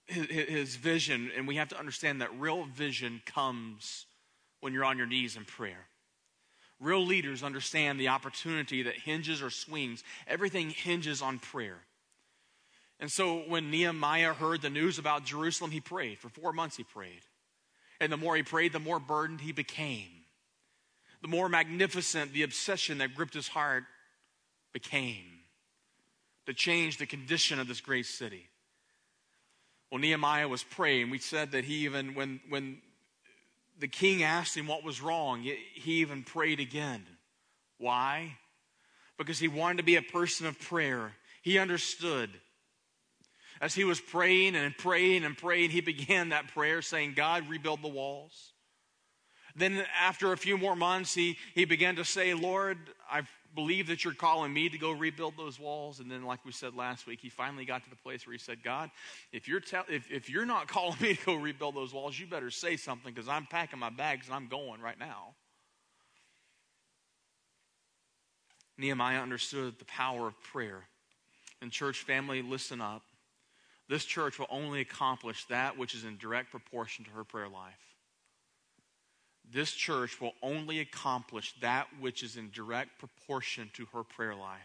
His, 0.07 0.25
his 0.25 0.75
vision, 0.75 1.29
and 1.37 1.47
we 1.47 1.57
have 1.57 1.69
to 1.69 1.77
understand 1.77 2.19
that 2.21 2.39
real 2.39 2.63
vision 2.63 3.21
comes 3.27 4.07
when 4.59 4.73
you're 4.73 4.85
on 4.85 4.97
your 4.97 5.05
knees 5.05 5.37
in 5.37 5.45
prayer. 5.45 5.85
Real 6.79 7.05
leaders 7.05 7.43
understand 7.43 7.99
the 7.99 8.07
opportunity 8.07 8.81
that 8.81 8.95
hinges 8.95 9.39
or 9.43 9.51
swings. 9.51 10.03
Everything 10.27 10.71
hinges 10.71 11.21
on 11.21 11.37
prayer. 11.37 11.77
And 13.01 13.11
so 13.11 13.39
when 13.47 13.71
Nehemiah 13.71 14.33
heard 14.33 14.61
the 14.61 14.69
news 14.69 14.99
about 14.99 15.25
Jerusalem, 15.25 15.71
he 15.71 15.81
prayed. 15.81 16.19
For 16.19 16.29
four 16.29 16.53
months, 16.53 16.77
he 16.77 16.83
prayed. 16.83 17.21
And 17.99 18.11
the 18.11 18.17
more 18.17 18.35
he 18.35 18.43
prayed, 18.43 18.73
the 18.73 18.79
more 18.79 18.99
burdened 18.99 19.41
he 19.41 19.51
became. 19.51 20.09
The 21.23 21.27
more 21.27 21.49
magnificent 21.49 22.31
the 22.31 22.43
obsession 22.43 22.99
that 22.99 23.15
gripped 23.15 23.33
his 23.33 23.47
heart 23.47 23.83
became 24.71 25.25
to 26.45 26.53
change 26.53 26.97
the 26.97 27.05
condition 27.07 27.59
of 27.59 27.67
this 27.67 27.81
great 27.81 28.05
city. 28.05 28.47
Well, 29.91 29.99
Nehemiah 29.99 30.47
was 30.47 30.63
praying. 30.63 31.09
We 31.09 31.17
said 31.17 31.51
that 31.51 31.65
he 31.65 31.85
even, 31.85 32.13
when, 32.13 32.39
when 32.49 32.81
the 33.79 33.87
king 33.87 34.23
asked 34.23 34.55
him 34.55 34.67
what 34.67 34.83
was 34.83 35.01
wrong, 35.01 35.41
he 35.41 35.93
even 36.01 36.23
prayed 36.23 36.59
again. 36.59 37.05
Why? 37.77 38.37
Because 39.17 39.39
he 39.39 39.47
wanted 39.47 39.77
to 39.77 39.83
be 39.83 39.95
a 39.95 40.01
person 40.01 40.45
of 40.45 40.59
prayer. 40.59 41.13
He 41.41 41.57
understood 41.57 42.29
as 43.61 43.75
he 43.75 43.83
was 43.83 44.01
praying 44.01 44.55
and 44.55 44.75
praying 44.75 45.23
and 45.23 45.37
praying, 45.37 45.69
he 45.69 45.81
began 45.81 46.29
that 46.29 46.47
prayer 46.47 46.81
saying, 46.81 47.13
God, 47.15 47.47
rebuild 47.47 47.83
the 47.83 47.87
walls. 47.87 48.53
Then, 49.55 49.85
after 50.01 50.31
a 50.31 50.37
few 50.37 50.57
more 50.57 50.75
months, 50.75 51.13
he, 51.13 51.37
he 51.53 51.65
began 51.65 51.97
to 51.97 52.05
say, 52.05 52.33
Lord, 52.33 52.77
I 53.09 53.21
believe 53.53 53.87
that 53.87 54.03
you're 54.03 54.13
calling 54.13 54.51
me 54.51 54.69
to 54.69 54.77
go 54.77 54.91
rebuild 54.91 55.37
those 55.37 55.59
walls. 55.59 55.99
And 55.99 56.09
then, 56.09 56.23
like 56.23 56.43
we 56.43 56.51
said 56.51 56.73
last 56.73 57.05
week, 57.05 57.19
he 57.21 57.29
finally 57.29 57.65
got 57.65 57.83
to 57.83 57.89
the 57.89 57.97
place 57.97 58.25
where 58.25 58.31
he 58.31 58.39
said, 58.39 58.63
God, 58.63 58.89
if 59.31 59.47
you're, 59.47 59.59
te- 59.59 59.77
if, 59.89 60.09
if 60.09 60.29
you're 60.29 60.45
not 60.45 60.67
calling 60.69 60.97
me 60.99 61.15
to 61.15 61.25
go 61.25 61.35
rebuild 61.35 61.75
those 61.75 61.93
walls, 61.93 62.17
you 62.17 62.25
better 62.25 62.49
say 62.49 62.77
something 62.77 63.13
because 63.13 63.27
I'm 63.29 63.45
packing 63.45 63.77
my 63.77 63.89
bags 63.91 64.27
and 64.27 64.35
I'm 64.35 64.47
going 64.47 64.81
right 64.81 64.99
now. 64.99 65.35
Nehemiah 68.77 69.19
understood 69.19 69.77
the 69.77 69.85
power 69.85 70.27
of 70.27 70.41
prayer. 70.41 70.87
And, 71.61 71.71
church 71.71 71.99
family, 71.99 72.41
listen 72.41 72.81
up. 72.81 73.03
This 73.91 74.05
church 74.05 74.39
will 74.39 74.47
only 74.49 74.79
accomplish 74.79 75.43
that 75.47 75.77
which 75.77 75.95
is 75.95 76.05
in 76.05 76.15
direct 76.15 76.49
proportion 76.49 77.03
to 77.03 77.11
her 77.11 77.25
prayer 77.25 77.49
life. 77.49 77.97
This 79.51 79.73
church 79.73 80.21
will 80.21 80.31
only 80.41 80.79
accomplish 80.79 81.53
that 81.59 81.87
which 81.99 82.23
is 82.23 82.37
in 82.37 82.51
direct 82.51 82.99
proportion 82.99 83.69
to 83.73 83.85
her 83.93 84.05
prayer 84.05 84.33
life. 84.33 84.61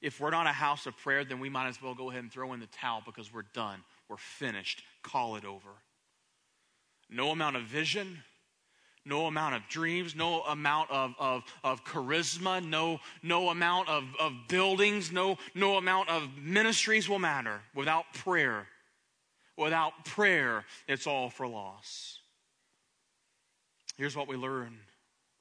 If 0.00 0.18
we're 0.18 0.30
not 0.30 0.48
a 0.48 0.52
house 0.52 0.86
of 0.86 0.96
prayer, 0.96 1.24
then 1.24 1.38
we 1.38 1.50
might 1.50 1.68
as 1.68 1.80
well 1.80 1.94
go 1.94 2.10
ahead 2.10 2.24
and 2.24 2.32
throw 2.32 2.52
in 2.52 2.58
the 2.58 2.66
towel 2.66 3.00
because 3.06 3.32
we're 3.32 3.44
done. 3.54 3.84
We're 4.08 4.16
finished. 4.16 4.82
Call 5.04 5.36
it 5.36 5.44
over. 5.44 5.70
No 7.08 7.30
amount 7.30 7.54
of 7.54 7.62
vision, 7.62 8.24
no 9.04 9.26
amount 9.26 9.54
of 9.54 9.62
dreams, 9.68 10.14
no 10.14 10.42
amount 10.42 10.90
of, 10.90 11.14
of, 11.18 11.42
of 11.64 11.84
charisma, 11.84 12.64
no, 12.64 13.00
no 13.22 13.48
amount 13.48 13.88
of, 13.88 14.04
of 14.20 14.32
buildings, 14.48 15.10
no, 15.10 15.38
no 15.54 15.76
amount 15.76 16.08
of 16.08 16.28
ministries 16.40 17.08
will 17.08 17.18
matter 17.18 17.60
without 17.74 18.04
prayer. 18.14 18.66
Without 19.56 20.04
prayer, 20.04 20.64
it's 20.88 21.06
all 21.06 21.28
for 21.30 21.46
loss. 21.46 22.18
Here's 23.96 24.16
what 24.16 24.28
we 24.28 24.36
learn 24.36 24.78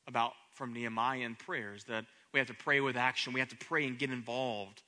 about 0.08 0.34
from 0.54 0.74
Nehemiah 0.74 1.22
in 1.22 1.36
prayers 1.36 1.86
that 1.86 2.06
we 2.34 2.40
have 2.40 2.48
to 2.48 2.54
pray 2.54 2.82
with 2.82 2.98
action. 2.98 3.34
We 3.34 3.40
have 3.40 3.50
to 3.50 3.58
pray 3.58 3.86
and 3.88 3.98
get 3.98 4.12
involved. 4.12 4.82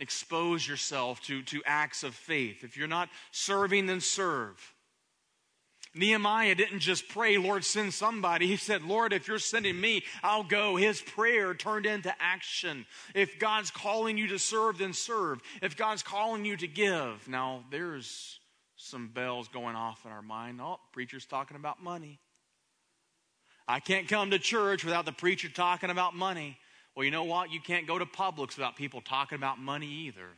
Expose 0.00 0.66
yourself 0.66 1.20
to, 1.22 1.42
to 1.42 1.62
acts 1.66 2.04
of 2.04 2.14
faith. 2.14 2.62
If 2.62 2.76
you're 2.76 2.86
not 2.88 3.08
serving, 3.32 3.86
then 3.86 4.00
serve. 4.00 4.74
Nehemiah 5.94 6.54
didn't 6.54 6.80
just 6.80 7.08
pray, 7.08 7.38
Lord, 7.38 7.64
send 7.64 7.94
somebody. 7.94 8.46
He 8.46 8.56
said, 8.56 8.82
Lord, 8.82 9.12
if 9.12 9.26
you're 9.26 9.38
sending 9.38 9.80
me, 9.80 10.04
I'll 10.22 10.44
go. 10.44 10.76
His 10.76 11.00
prayer 11.00 11.54
turned 11.54 11.86
into 11.86 12.14
action. 12.20 12.86
If 13.14 13.38
God's 13.38 13.70
calling 13.70 14.18
you 14.18 14.28
to 14.28 14.38
serve, 14.38 14.78
then 14.78 14.92
serve. 14.92 15.40
If 15.62 15.76
God's 15.76 16.02
calling 16.02 16.44
you 16.44 16.56
to 16.56 16.68
give, 16.68 17.26
now 17.28 17.64
there's 17.70 18.38
some 18.76 19.08
bells 19.08 19.48
going 19.48 19.76
off 19.76 20.04
in 20.04 20.12
our 20.12 20.22
mind. 20.22 20.60
Oh, 20.60 20.78
preacher's 20.92 21.26
talking 21.26 21.56
about 21.56 21.82
money. 21.82 22.20
I 23.66 23.80
can't 23.80 24.08
come 24.08 24.30
to 24.30 24.38
church 24.38 24.84
without 24.84 25.04
the 25.04 25.12
preacher 25.12 25.48
talking 25.48 25.90
about 25.90 26.14
money. 26.14 26.56
Well, 26.94 27.04
you 27.04 27.10
know 27.10 27.24
what? 27.24 27.52
You 27.52 27.60
can't 27.60 27.86
go 27.86 27.98
to 27.98 28.06
Publix 28.06 28.56
without 28.56 28.76
people 28.76 29.00
talking 29.00 29.36
about 29.36 29.58
money 29.58 30.06
either. 30.06 30.28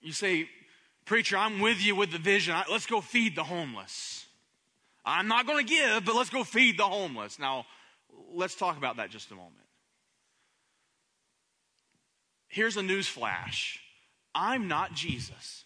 You 0.00 0.12
say, 0.12 0.48
Preacher, 1.12 1.36
I'm 1.36 1.60
with 1.60 1.84
you 1.84 1.94
with 1.94 2.10
the 2.10 2.16
vision. 2.16 2.56
Let's 2.70 2.86
go 2.86 3.02
feed 3.02 3.36
the 3.36 3.44
homeless. 3.44 4.24
I'm 5.04 5.28
not 5.28 5.46
going 5.46 5.58
to 5.58 5.70
give, 5.70 6.06
but 6.06 6.14
let's 6.14 6.30
go 6.30 6.42
feed 6.42 6.78
the 6.78 6.84
homeless. 6.84 7.38
Now, 7.38 7.66
let's 8.32 8.54
talk 8.54 8.78
about 8.78 8.96
that 8.96 9.10
just 9.10 9.30
a 9.30 9.34
moment. 9.34 9.66
Here's 12.48 12.78
a 12.78 12.82
news 12.82 13.08
flash 13.08 13.78
I'm 14.34 14.68
not 14.68 14.94
Jesus. 14.94 15.64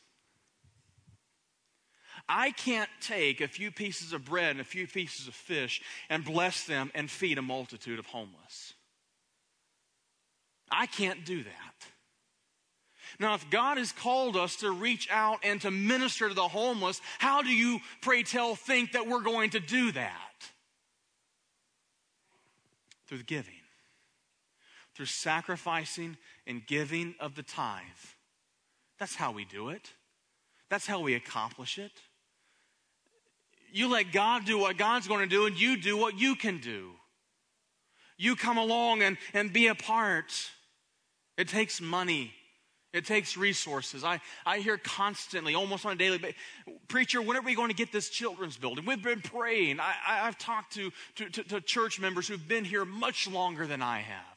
I 2.29 2.51
can't 2.51 2.91
take 3.01 3.41
a 3.41 3.47
few 3.47 3.71
pieces 3.71 4.13
of 4.13 4.25
bread 4.25 4.51
and 4.51 4.61
a 4.61 4.65
few 4.65 4.89
pieces 4.89 5.29
of 5.29 5.35
fish 5.35 5.81
and 6.11 6.25
bless 6.25 6.65
them 6.65 6.91
and 6.93 7.09
feed 7.09 7.39
a 7.39 7.43
multitude 7.43 8.01
of 8.01 8.07
homeless. 8.07 8.75
I 10.73 10.87
can't 10.87 11.25
do 11.25 11.45
that. 11.45 11.87
Now, 13.19 13.35
if 13.35 13.49
God 13.51 13.79
has 13.79 13.93
called 13.93 14.37
us 14.37 14.57
to 14.57 14.71
reach 14.71 15.09
out 15.11 15.39
and 15.43 15.61
to 15.63 15.71
minister 15.71 16.29
to 16.29 16.35
the 16.35 16.49
homeless, 16.49 17.01
how 17.19 17.43
do 17.43 17.49
you, 17.49 17.81
pray 18.03 18.23
tell, 18.23 18.55
think 18.55 18.93
that 18.93 19.07
we're 19.07 19.23
going 19.23 19.51
to 19.51 19.61
do 19.61 19.93
that? 19.93 20.33
Through 23.07 23.19
the 23.19 23.25
giving, 23.25 23.55
through 24.95 25.07
sacrificing 25.07 26.17
and 26.47 26.67
giving 26.67 27.15
of 27.21 27.37
the 27.37 27.43
tithe. 27.43 27.83
That's 28.99 29.15
how 29.15 29.33
we 29.33 29.45
do 29.45 29.71
it, 29.71 29.93
that's 30.69 30.87
how 30.87 31.01
we 31.01 31.15
accomplish 31.15 31.79
it. 31.79 31.93
You 33.73 33.89
let 33.89 34.13
God 34.13 34.45
do 34.45 34.59
what 34.59 34.77
God's 34.77 35.09
going 35.09 35.21
to 35.21 35.27
do, 35.27 35.47
and 35.47 35.59
you 35.59 35.77
do 35.77 35.97
what 35.97 36.19
you 36.19 36.35
can 36.35 36.59
do. 36.59 36.93
You 38.17 38.37
come 38.37 38.57
along 38.57 39.03
and, 39.03 39.19
and 39.35 39.53
be 39.53 39.67
a 39.67 39.75
part. 39.75 40.33
It 41.37 41.49
takes 41.49 41.81
money. 41.81 42.33
It 42.97 43.05
takes 43.05 43.37
resources. 43.37 44.05
I, 44.05 44.21
I 44.47 44.61
hear 44.61 44.79
constantly, 44.79 45.55
almost 45.55 45.85
on 45.85 45.93
a 45.93 45.97
daily 45.97 46.17
basis, 46.17 46.37
Preacher, 46.89 47.21
when 47.21 47.37
are 47.37 47.43
we 47.43 47.55
going 47.55 47.69
to 47.69 47.75
get 47.75 47.93
this 47.93 48.09
children's 48.09 48.57
building? 48.57 48.87
We've 48.87 49.03
been 49.03 49.21
praying. 49.21 49.81
I, 49.81 49.93
have 50.25 50.39
talked 50.39 50.73
to, 50.75 50.91
to, 51.17 51.29
to, 51.29 51.43
to 51.43 51.61
church 51.61 52.01
members 52.01 52.27
who've 52.27 52.49
been 52.49 52.65
here 52.65 52.87
much 52.87 53.29
longer 53.29 53.67
than 53.67 53.83
I 53.83 53.99
have 53.99 54.37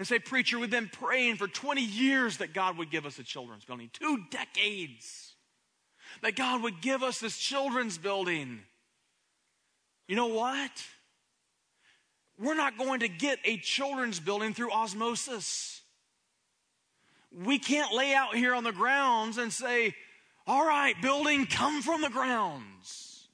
and 0.00 0.08
say, 0.08 0.18
Preacher, 0.18 0.58
we've 0.58 0.72
been 0.72 0.88
praying 0.88 1.36
for 1.36 1.46
20 1.46 1.82
years 1.84 2.38
that 2.38 2.52
God 2.52 2.78
would 2.78 2.90
give 2.90 3.06
us 3.06 3.20
a 3.20 3.22
children's 3.22 3.64
building. 3.64 3.90
Two 3.92 4.24
decades. 4.28 5.34
That 6.22 6.34
God 6.34 6.64
would 6.64 6.80
give 6.80 7.04
us 7.04 7.20
this 7.20 7.38
children's 7.38 7.96
building. 7.96 8.60
You 10.08 10.16
know 10.16 10.26
what? 10.26 10.72
We're 12.40 12.56
not 12.56 12.76
going 12.76 13.00
to 13.00 13.08
get 13.08 13.38
a 13.44 13.56
children's 13.58 14.18
building 14.18 14.52
through 14.52 14.72
osmosis 14.72 15.80
we 17.42 17.58
can't 17.58 17.92
lay 17.92 18.14
out 18.14 18.36
here 18.36 18.54
on 18.54 18.64
the 18.64 18.72
grounds 18.72 19.38
and 19.38 19.52
say, 19.52 19.94
all 20.46 20.66
right, 20.66 20.94
building, 21.00 21.46
come 21.46 21.82
from 21.82 22.02
the 22.02 22.10
grounds. 22.10 23.28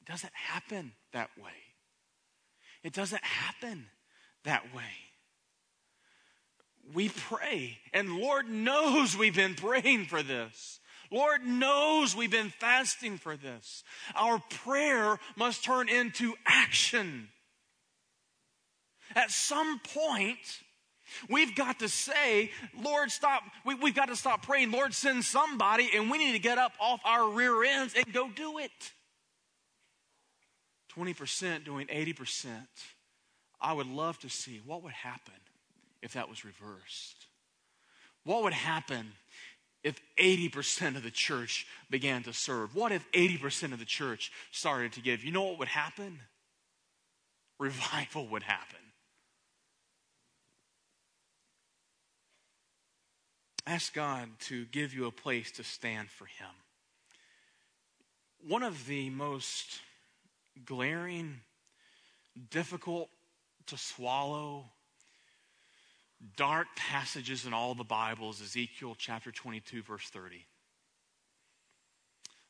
It 0.00 0.10
doesn't 0.10 0.32
happen 0.34 0.92
that 1.12 1.30
way. 1.40 1.50
It 2.82 2.92
doesn't 2.92 3.22
happen 3.24 3.86
that 4.44 4.74
way. 4.74 4.82
We 6.92 7.08
pray, 7.08 7.78
and 7.92 8.16
Lord 8.16 8.48
knows 8.48 9.16
we've 9.16 9.36
been 9.36 9.54
praying 9.54 10.06
for 10.06 10.22
this. 10.22 10.80
Lord 11.12 11.44
knows 11.44 12.16
we've 12.16 12.30
been 12.30 12.50
fasting 12.50 13.18
for 13.18 13.36
this. 13.36 13.84
Our 14.16 14.40
prayer 14.64 15.18
must 15.36 15.62
turn 15.62 15.88
into 15.88 16.34
action. 16.44 17.28
At 19.14 19.30
some 19.30 19.78
point, 19.78 20.60
We've 21.28 21.54
got 21.54 21.80
to 21.80 21.88
say, 21.88 22.50
Lord, 22.82 23.10
stop. 23.10 23.42
We, 23.64 23.74
have 23.74 23.94
got 23.94 24.08
to 24.08 24.16
stop 24.16 24.42
praying, 24.42 24.70
Lord, 24.70 24.94
send 24.94 25.24
somebody, 25.24 25.90
and 25.94 26.10
we 26.10 26.18
need 26.18 26.32
to 26.32 26.38
get 26.38 26.58
up 26.58 26.72
off 26.80 27.00
our 27.04 27.30
rear 27.30 27.64
ends 27.64 27.94
and 27.94 28.12
go 28.12 28.28
do 28.28 28.58
it. 28.58 28.70
20% 30.96 31.64
doing 31.64 31.86
80%. 31.86 32.48
I 33.60 33.72
would 33.72 33.86
love 33.86 34.18
to 34.20 34.28
see 34.28 34.60
what 34.64 34.82
would 34.82 34.92
happen 34.92 35.34
if 36.02 36.14
that 36.14 36.28
was 36.28 36.44
reversed. 36.44 37.26
What 38.24 38.42
would 38.42 38.52
happen 38.52 39.12
if 39.82 40.00
80% 40.18 40.96
of 40.96 41.02
the 41.02 41.10
church 41.10 41.66
began 41.90 42.22
to 42.24 42.32
serve? 42.32 42.74
What 42.74 42.92
if 42.92 43.10
80% 43.12 43.72
of 43.72 43.78
the 43.78 43.84
church 43.84 44.32
started 44.50 44.92
to 44.92 45.00
give? 45.00 45.24
You 45.24 45.32
know 45.32 45.42
what 45.42 45.58
would 45.60 45.68
happen? 45.68 46.20
Revival 47.58 48.26
would 48.28 48.42
happen. 48.42 48.78
Ask 53.66 53.94
God 53.94 54.28
to 54.46 54.64
give 54.66 54.92
you 54.92 55.06
a 55.06 55.12
place 55.12 55.52
to 55.52 55.64
stand 55.64 56.10
for 56.10 56.26
Him. 56.26 56.48
One 58.46 58.62
of 58.64 58.86
the 58.86 59.08
most 59.10 59.80
glaring, 60.66 61.40
difficult 62.50 63.08
to 63.66 63.76
swallow, 63.76 64.64
dark 66.36 66.66
passages 66.76 67.46
in 67.46 67.54
all 67.54 67.74
the 67.74 67.84
Bibles, 67.84 68.42
Ezekiel 68.42 68.96
chapter 68.98 69.30
22, 69.30 69.82
verse 69.82 70.08
30. 70.08 70.44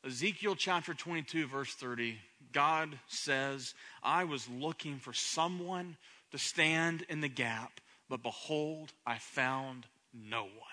Ezekiel 0.05 0.55
chapter 0.55 0.93
22, 0.93 1.47
verse 1.47 1.73
30, 1.75 2.17
God 2.51 2.99
says, 3.07 3.73
I 4.03 4.25
was 4.25 4.49
looking 4.49 4.97
for 4.97 5.13
someone 5.13 5.95
to 6.31 6.37
stand 6.37 7.05
in 7.07 7.21
the 7.21 7.29
gap, 7.29 7.79
but 8.09 8.21
behold, 8.21 8.91
I 9.05 9.19
found 9.19 9.85
no 10.13 10.43
one. 10.43 10.72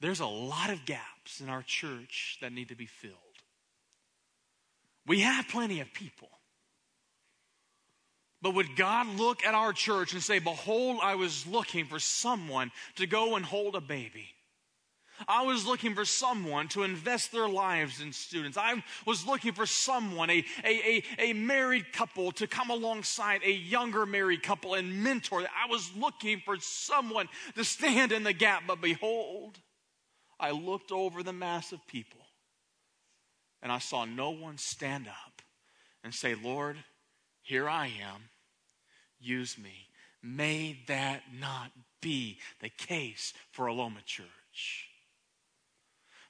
There's 0.00 0.20
a 0.20 0.26
lot 0.26 0.70
of 0.70 0.86
gaps 0.86 1.40
in 1.40 1.48
our 1.48 1.62
church 1.62 2.38
that 2.40 2.52
need 2.52 2.68
to 2.68 2.74
be 2.74 2.86
filled. 2.86 3.14
We 5.06 5.20
have 5.20 5.48
plenty 5.48 5.80
of 5.80 5.92
people. 5.92 6.28
But 8.42 8.54
would 8.54 8.76
God 8.76 9.06
look 9.18 9.44
at 9.44 9.54
our 9.54 9.72
church 9.74 10.14
and 10.14 10.22
say, 10.22 10.38
Behold, 10.38 11.00
I 11.02 11.16
was 11.16 11.46
looking 11.46 11.84
for 11.84 11.98
someone 11.98 12.70
to 12.96 13.06
go 13.06 13.36
and 13.36 13.44
hold 13.44 13.76
a 13.76 13.80
baby? 13.80 14.28
I 15.28 15.42
was 15.42 15.66
looking 15.66 15.94
for 15.94 16.06
someone 16.06 16.68
to 16.68 16.82
invest 16.82 17.32
their 17.32 17.48
lives 17.48 18.00
in 18.00 18.12
students. 18.12 18.56
I 18.56 18.82
was 19.06 19.26
looking 19.26 19.52
for 19.52 19.66
someone, 19.66 20.30
a, 20.30 20.44
a, 20.64 20.68
a, 20.68 21.02
a, 21.18 21.32
married 21.34 21.92
couple, 21.92 22.32
to 22.32 22.46
come 22.46 22.70
alongside 22.70 23.42
a 23.44 23.52
younger 23.52 24.06
married 24.06 24.42
couple 24.42 24.74
and 24.74 25.04
mentor. 25.04 25.42
I 25.42 25.68
was 25.68 25.90
looking 25.94 26.40
for 26.42 26.56
someone 26.58 27.28
to 27.54 27.64
stand 27.64 28.12
in 28.12 28.22
the 28.22 28.32
gap. 28.32 28.62
But 28.66 28.80
behold, 28.80 29.58
I 30.40 30.50
looked 30.52 30.90
over 30.90 31.22
the 31.22 31.32
mass 31.32 31.72
of 31.72 31.86
people 31.86 32.20
and 33.62 33.70
I 33.70 33.78
saw 33.78 34.04
no 34.04 34.30
one 34.30 34.58
stand 34.58 35.06
up 35.06 35.42
and 36.02 36.14
say, 36.14 36.34
Lord, 36.34 36.76
here 37.42 37.68
I 37.68 37.86
am. 37.86 38.30
Use 39.20 39.58
me. 39.58 39.88
May 40.22 40.78
that 40.86 41.22
not 41.38 41.70
be 42.00 42.38
the 42.60 42.70
case 42.70 43.32
for 43.52 43.66
Aloma 43.66 44.04
Church. 44.04 44.89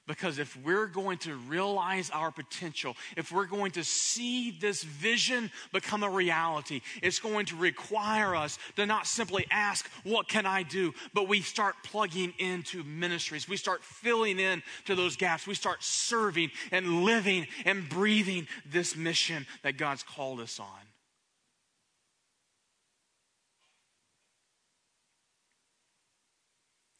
Because 0.07 0.39
if 0.39 0.57
we're 0.63 0.87
going 0.87 1.19
to 1.19 1.35
realize 1.35 2.09
our 2.09 2.31
potential, 2.31 2.97
if 3.15 3.31
we're 3.31 3.45
going 3.45 3.71
to 3.73 3.83
see 3.83 4.51
this 4.51 4.81
vision 4.83 5.51
become 5.71 6.01
a 6.01 6.09
reality, 6.09 6.81
it's 7.03 7.19
going 7.19 7.45
to 7.47 7.55
require 7.55 8.35
us 8.35 8.57
to 8.77 8.85
not 8.87 9.05
simply 9.05 9.45
ask, 9.51 9.87
What 10.03 10.27
can 10.27 10.45
I 10.45 10.63
do? 10.63 10.93
but 11.13 11.27
we 11.27 11.41
start 11.41 11.75
plugging 11.83 12.33
into 12.39 12.83
ministries. 12.83 13.47
We 13.47 13.57
start 13.57 13.83
filling 13.83 14.39
in 14.39 14.63
to 14.85 14.95
those 14.95 15.15
gaps. 15.15 15.45
We 15.45 15.53
start 15.53 15.83
serving 15.83 16.49
and 16.71 17.03
living 17.03 17.45
and 17.63 17.87
breathing 17.87 18.47
this 18.65 18.95
mission 18.95 19.45
that 19.61 19.77
God's 19.77 20.03
called 20.03 20.39
us 20.39 20.59
on. 20.59 20.67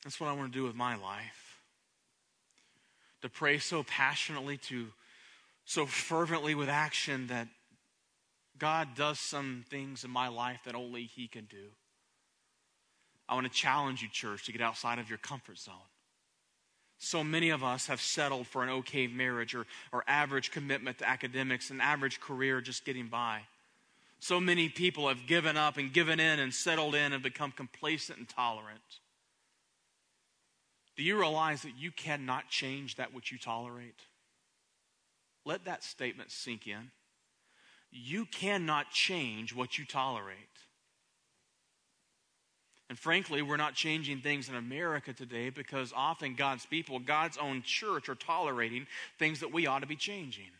That's 0.04 0.20
what 0.20 0.30
I 0.30 0.34
want 0.34 0.54
to 0.54 0.58
do 0.58 0.64
with 0.64 0.76
my 0.76 0.96
life 0.96 1.41
to 3.22 3.30
pray 3.30 3.60
so 3.60 3.84
passionately, 3.84 4.58
to 4.58 4.88
so 5.66 5.86
fervently 5.86 6.56
with 6.56 6.70
action 6.70 7.28
that 7.28 7.48
God 8.58 8.90
does 8.96 9.20
some 9.20 9.66
things 9.70 10.04
in 10.04 10.12
my 10.12 10.28
life 10.28 10.60
that 10.66 10.76
only 10.76 11.04
He 11.04 11.28
can 11.28 11.46
do. 11.46 11.70
I 13.28 13.36
want 13.36 13.48
to 13.48 13.54
challenge 13.54 14.02
you, 14.02 14.10
church, 14.10 14.46
to 14.46 14.52
get 14.52 14.62
outside 14.62 15.00
of 15.00 15.10
your 15.10 15.18
comfort 15.18 15.58
zone. 15.58 15.76
So 17.00 17.24
many 17.24 17.50
of 17.50 17.64
us 17.64 17.88
have 17.88 18.02
settled 18.02 18.46
for 18.46 18.62
an 18.62 18.70
okay 18.70 19.08
marriage 19.08 19.56
or, 19.56 19.66
or 19.92 20.04
average 20.06 20.52
commitment 20.52 21.00
to 21.00 21.10
academics, 21.10 21.72
an 21.72 21.82
average 21.82 22.20
career 22.20 22.62
just 22.62 22.86
getting 22.86 23.08
by. 23.08 23.42
So 24.20 24.40
many 24.40 24.70
people 24.70 25.08
have 25.08 25.26
given 25.26 25.58
up 25.58 25.78
and 25.78 25.92
given 25.92 26.20
in 26.20 26.40
and 26.40 26.54
settled 26.54 26.94
in 26.94 27.14
and 27.14 27.24
become 27.24 27.52
complacent 27.52 28.20
and 28.20 28.30
tolerant. 28.30 29.00
Do 31.02 31.08
you 31.08 31.18
realize 31.18 31.64
that 31.64 31.80
you 31.80 31.90
cannot 31.90 32.48
change 32.48 32.98
that 32.98 33.12
which 33.12 33.32
you 33.32 33.40
tolerate? 33.40 34.00
Let 35.46 35.66
that 35.66 35.84
statement 35.84 36.30
sink 36.30 36.68
in. 36.68 36.92
You 37.90 38.26
cannot 38.26 38.92
change 38.92 39.56
what 39.56 39.80
you 39.80 39.86
tolerate. 39.86 40.38
And 42.88 43.00
frankly, 43.00 43.42
we're 43.42 43.58
not 43.58 43.74
changing 43.74 44.20
things 44.20 44.48
in 44.48 44.54
America 44.54 45.12
today 45.12 45.50
because 45.50 45.92
often 45.96 46.36
God's 46.36 46.68
people, 46.68 47.00
God's 47.00 47.40
own 47.40 47.64
church, 47.64 48.08
are 48.08 48.14
tolerating 48.14 48.86
things 49.18 49.40
that 49.40 49.52
we 49.52 49.66
ought 49.66 49.80
to 49.80 49.88
be 49.88 49.96
changing. 49.96 50.52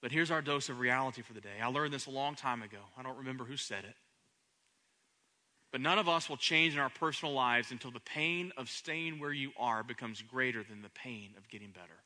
But 0.00 0.10
here's 0.10 0.32
our 0.32 0.42
dose 0.42 0.68
of 0.68 0.80
reality 0.80 1.22
for 1.22 1.32
the 1.32 1.40
day. 1.40 1.60
I 1.62 1.68
learned 1.68 1.94
this 1.94 2.06
a 2.06 2.10
long 2.10 2.34
time 2.34 2.62
ago. 2.62 2.78
I 2.98 3.04
don't 3.04 3.18
remember 3.18 3.44
who 3.44 3.56
said 3.56 3.84
it. 3.84 3.94
But 5.72 5.80
none 5.80 5.98
of 5.98 6.08
us 6.08 6.28
will 6.28 6.36
change 6.36 6.74
in 6.74 6.80
our 6.80 6.90
personal 6.90 7.32
lives 7.32 7.70
until 7.72 7.90
the 7.90 7.98
pain 7.98 8.52
of 8.58 8.68
staying 8.68 9.18
where 9.18 9.32
you 9.32 9.52
are 9.58 9.82
becomes 9.82 10.20
greater 10.20 10.62
than 10.62 10.82
the 10.82 10.90
pain 10.90 11.30
of 11.38 11.48
getting 11.48 11.70
better. 11.70 12.02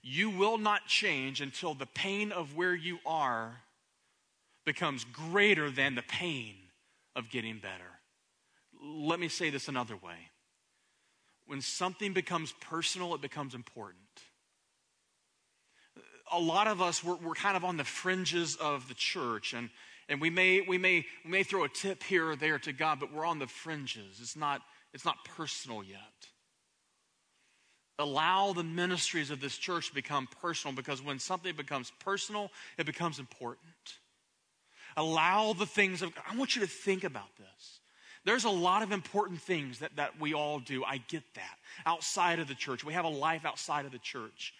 You 0.00 0.30
will 0.30 0.56
not 0.56 0.86
change 0.86 1.40
until 1.40 1.74
the 1.74 1.86
pain 1.86 2.30
of 2.30 2.54
where 2.54 2.74
you 2.74 2.98
are 3.04 3.56
becomes 4.64 5.04
greater 5.04 5.70
than 5.70 5.96
the 5.96 6.02
pain 6.02 6.54
of 7.16 7.30
getting 7.30 7.58
better. 7.58 7.90
Let 8.80 9.18
me 9.18 9.28
say 9.28 9.50
this 9.50 9.66
another 9.66 9.96
way. 9.96 10.30
When 11.46 11.60
something 11.60 12.12
becomes 12.12 12.52
personal, 12.60 13.14
it 13.14 13.22
becomes 13.22 13.54
important. 13.54 14.00
A 16.32 16.38
lot 16.38 16.68
of 16.68 16.80
us, 16.80 17.02
we're, 17.02 17.16
we're 17.16 17.34
kind 17.34 17.56
of 17.56 17.64
on 17.64 17.76
the 17.76 17.84
fringes 17.84 18.56
of 18.56 18.88
the 18.88 18.94
church, 18.94 19.52
and 19.52 19.68
and 20.08 20.20
we 20.20 20.30
may, 20.30 20.60
we, 20.60 20.78
may, 20.78 21.04
we 21.24 21.30
may 21.30 21.42
throw 21.42 21.64
a 21.64 21.68
tip 21.68 22.02
here 22.02 22.30
or 22.30 22.36
there 22.36 22.58
to 22.60 22.72
God, 22.72 23.00
but 23.00 23.12
we're 23.12 23.26
on 23.26 23.38
the 23.38 23.46
fringes. 23.46 24.18
It's 24.20 24.36
not, 24.36 24.60
it's 24.92 25.04
not 25.04 25.16
personal 25.24 25.82
yet. 25.82 25.98
Allow 27.98 28.52
the 28.52 28.64
ministries 28.64 29.30
of 29.30 29.40
this 29.40 29.56
church 29.56 29.88
to 29.88 29.94
become 29.94 30.28
personal 30.40 30.74
because 30.74 31.00
when 31.00 31.18
something 31.18 31.54
becomes 31.54 31.92
personal, 32.00 32.50
it 32.76 32.86
becomes 32.86 33.18
important. 33.18 33.98
Allow 34.96 35.52
the 35.52 35.66
things 35.66 36.02
of 36.02 36.14
God. 36.14 36.24
I 36.30 36.36
want 36.36 36.56
you 36.56 36.62
to 36.62 36.68
think 36.68 37.04
about 37.04 37.36
this. 37.38 37.80
There's 38.24 38.44
a 38.44 38.50
lot 38.50 38.82
of 38.82 38.90
important 38.90 39.40
things 39.40 39.80
that, 39.80 39.96
that 39.96 40.18
we 40.18 40.34
all 40.34 40.58
do. 40.58 40.82
I 40.82 40.98
get 41.08 41.22
that. 41.34 41.58
Outside 41.86 42.38
of 42.38 42.48
the 42.48 42.54
church. 42.54 42.84
We 42.84 42.94
have 42.94 43.04
a 43.04 43.08
life 43.08 43.44
outside 43.44 43.84
of 43.84 43.92
the 43.92 43.98
church. 43.98 44.54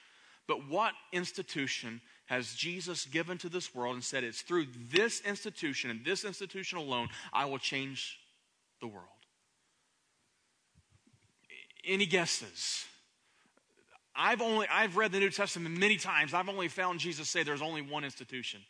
But 0.46 0.68
what 0.68 0.92
institution 1.12 2.00
has 2.26 2.54
Jesus 2.54 3.04
given 3.04 3.38
to 3.38 3.48
this 3.48 3.74
world 3.74 3.94
and 3.94 4.04
said, 4.04 4.24
It's 4.24 4.42
through 4.42 4.66
this 4.90 5.20
institution 5.22 5.90
and 5.90 6.04
this 6.04 6.24
institution 6.24 6.78
alone 6.78 7.08
I 7.32 7.44
will 7.44 7.58
change 7.58 8.18
the 8.80 8.86
world. 8.86 9.08
Any 11.86 12.06
guesses? 12.06 12.86
I've 14.16 14.40
only 14.40 14.66
I've 14.70 14.96
read 14.96 15.12
the 15.12 15.18
New 15.18 15.30
Testament 15.30 15.78
many 15.78 15.96
times. 15.96 16.32
I've 16.32 16.48
only 16.48 16.68
found 16.68 17.00
Jesus 17.00 17.28
say 17.28 17.42
there's 17.42 17.62
only 17.62 17.82
one 17.82 18.04
institution 18.04 18.60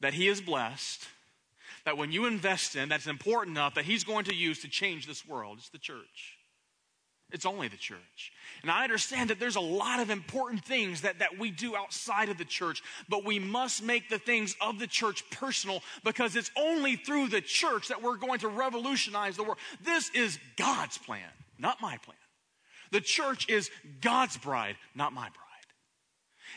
that 0.00 0.14
he 0.14 0.28
is 0.28 0.40
blessed, 0.40 1.06
that 1.84 1.96
when 1.96 2.10
you 2.10 2.26
invest 2.26 2.74
in, 2.74 2.88
that's 2.88 3.06
important 3.06 3.56
enough 3.56 3.74
that 3.74 3.84
he's 3.84 4.04
going 4.04 4.24
to 4.26 4.34
use 4.34 4.60
to 4.60 4.68
change 4.68 5.06
this 5.06 5.26
world. 5.26 5.58
It's 5.58 5.68
the 5.68 5.78
church. 5.78 6.38
It's 7.32 7.46
only 7.46 7.68
the 7.68 7.76
church. 7.76 8.32
And 8.62 8.70
I 8.70 8.82
understand 8.82 9.30
that 9.30 9.38
there's 9.38 9.56
a 9.56 9.60
lot 9.60 10.00
of 10.00 10.10
important 10.10 10.64
things 10.64 11.02
that, 11.02 11.20
that 11.20 11.38
we 11.38 11.50
do 11.50 11.76
outside 11.76 12.28
of 12.28 12.38
the 12.38 12.44
church, 12.44 12.82
but 13.08 13.24
we 13.24 13.38
must 13.38 13.82
make 13.82 14.08
the 14.08 14.18
things 14.18 14.56
of 14.60 14.78
the 14.78 14.86
church 14.86 15.28
personal 15.30 15.82
because 16.04 16.34
it's 16.34 16.50
only 16.56 16.96
through 16.96 17.28
the 17.28 17.40
church 17.40 17.88
that 17.88 18.02
we're 18.02 18.16
going 18.16 18.40
to 18.40 18.48
revolutionize 18.48 19.36
the 19.36 19.44
world. 19.44 19.58
This 19.82 20.10
is 20.10 20.38
God's 20.56 20.98
plan, 20.98 21.30
not 21.58 21.80
my 21.80 21.96
plan. 21.98 22.16
The 22.90 23.00
church 23.00 23.48
is 23.48 23.70
God's 24.00 24.36
bride, 24.36 24.76
not 24.94 25.12
my 25.12 25.22
bride. 25.22 25.36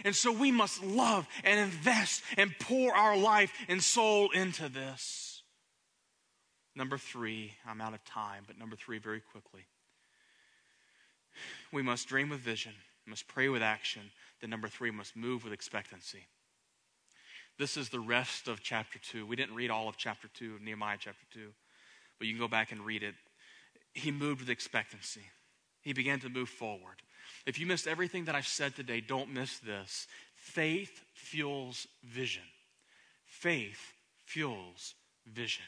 And 0.04 0.16
so 0.16 0.32
we 0.32 0.52
must 0.52 0.84
love 0.84 1.28
and 1.44 1.60
invest 1.60 2.24
and 2.36 2.52
pour 2.60 2.96
our 2.96 3.16
life 3.16 3.54
and 3.68 3.84
soul 3.84 4.32
into 4.32 4.68
this. 4.70 5.44
Number 6.76 6.98
three, 6.98 7.54
I'm 7.68 7.80
out 7.80 7.94
of 7.94 8.04
time, 8.04 8.46
but 8.48 8.58
number 8.58 8.76
three, 8.76 8.98
very 8.98 9.22
quickly 9.22 9.68
we 11.74 11.82
must 11.82 12.08
dream 12.08 12.30
with 12.30 12.40
vision, 12.40 12.74
must 13.06 13.28
pray 13.28 13.50
with 13.50 13.62
action. 13.62 14.04
Then, 14.40 14.50
number 14.50 14.68
three, 14.68 14.92
must 14.92 15.16
move 15.16 15.44
with 15.44 15.52
expectancy. 15.52 16.28
This 17.58 17.78
is 17.78 17.90
the 17.90 18.00
rest 18.00 18.48
of 18.48 18.62
chapter 18.62 19.00
2. 19.00 19.26
We 19.26 19.36
didn't 19.36 19.56
read 19.56 19.72
all 19.72 19.90
of 19.90 19.98
chapter 19.98 20.28
2 20.34 20.56
of 20.56 20.62
Nehemiah 20.62 20.98
chapter 21.00 21.26
2, 21.34 21.50
but 22.18 22.28
you 22.28 22.34
can 22.34 22.40
go 22.40 22.48
back 22.48 22.72
and 22.72 22.86
read 22.86 23.04
it. 23.04 23.16
He 23.94 24.12
moved 24.12 24.42
with 24.42 24.50
expectancy, 24.50 25.22
he 25.82 25.94
began 25.94 26.20
to 26.22 26.30
move 26.30 26.50
forward. 26.50 27.02
If 27.46 27.60
you 27.60 27.66
missed 27.66 27.88
everything 27.88 28.26
that 28.26 28.36
I've 28.36 28.48
said 28.48 28.76
today, 28.76 29.02
don't 29.02 29.34
miss 29.34 29.60
this. 29.60 30.08
Faith 30.36 31.02
fuels 31.14 31.88
vision. 32.04 32.44
Faith 33.26 33.94
fuels 34.26 34.96
vision. 35.26 35.66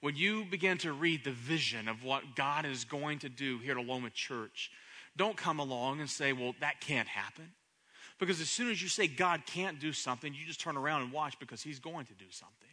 When 0.00 0.16
you 0.16 0.44
begin 0.44 0.78
to 0.78 0.92
read 0.92 1.24
the 1.24 1.32
vision 1.32 1.88
of 1.88 2.04
what 2.04 2.36
God 2.36 2.66
is 2.66 2.84
going 2.84 3.18
to 3.20 3.28
do 3.28 3.58
here 3.58 3.78
at 3.78 3.84
Aloma 3.84 4.12
Church, 4.12 4.70
don't 5.16 5.36
come 5.36 5.58
along 5.58 6.00
and 6.00 6.08
say, 6.08 6.32
well, 6.32 6.54
that 6.60 6.80
can't 6.80 7.08
happen. 7.08 7.52
Because 8.18 8.40
as 8.40 8.48
soon 8.48 8.70
as 8.70 8.82
you 8.82 8.88
say 8.88 9.06
God 9.06 9.42
can't 9.46 9.78
do 9.78 9.92
something, 9.92 10.32
you 10.32 10.46
just 10.46 10.60
turn 10.60 10.76
around 10.76 11.02
and 11.02 11.12
watch 11.12 11.38
because 11.38 11.62
He's 11.62 11.78
going 11.78 12.06
to 12.06 12.14
do 12.14 12.26
something. 12.30 12.68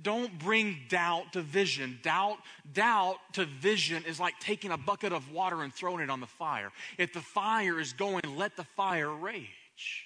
Don't 0.00 0.38
bring 0.38 0.76
doubt 0.88 1.34
to 1.34 1.40
vision. 1.40 1.98
Doubt, 2.02 2.38
doubt 2.72 3.16
to 3.34 3.44
vision 3.44 4.04
is 4.06 4.18
like 4.18 4.34
taking 4.40 4.70
a 4.70 4.76
bucket 4.76 5.12
of 5.12 5.30
water 5.30 5.62
and 5.62 5.72
throwing 5.72 6.02
it 6.02 6.10
on 6.10 6.20
the 6.20 6.26
fire. 6.26 6.72
If 6.96 7.12
the 7.12 7.20
fire 7.20 7.78
is 7.78 7.92
going, 7.92 8.22
let 8.36 8.56
the 8.56 8.64
fire 8.64 9.10
rage. 9.10 10.04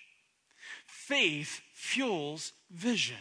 Faith 0.86 1.60
fuels 1.72 2.52
vision. 2.70 3.16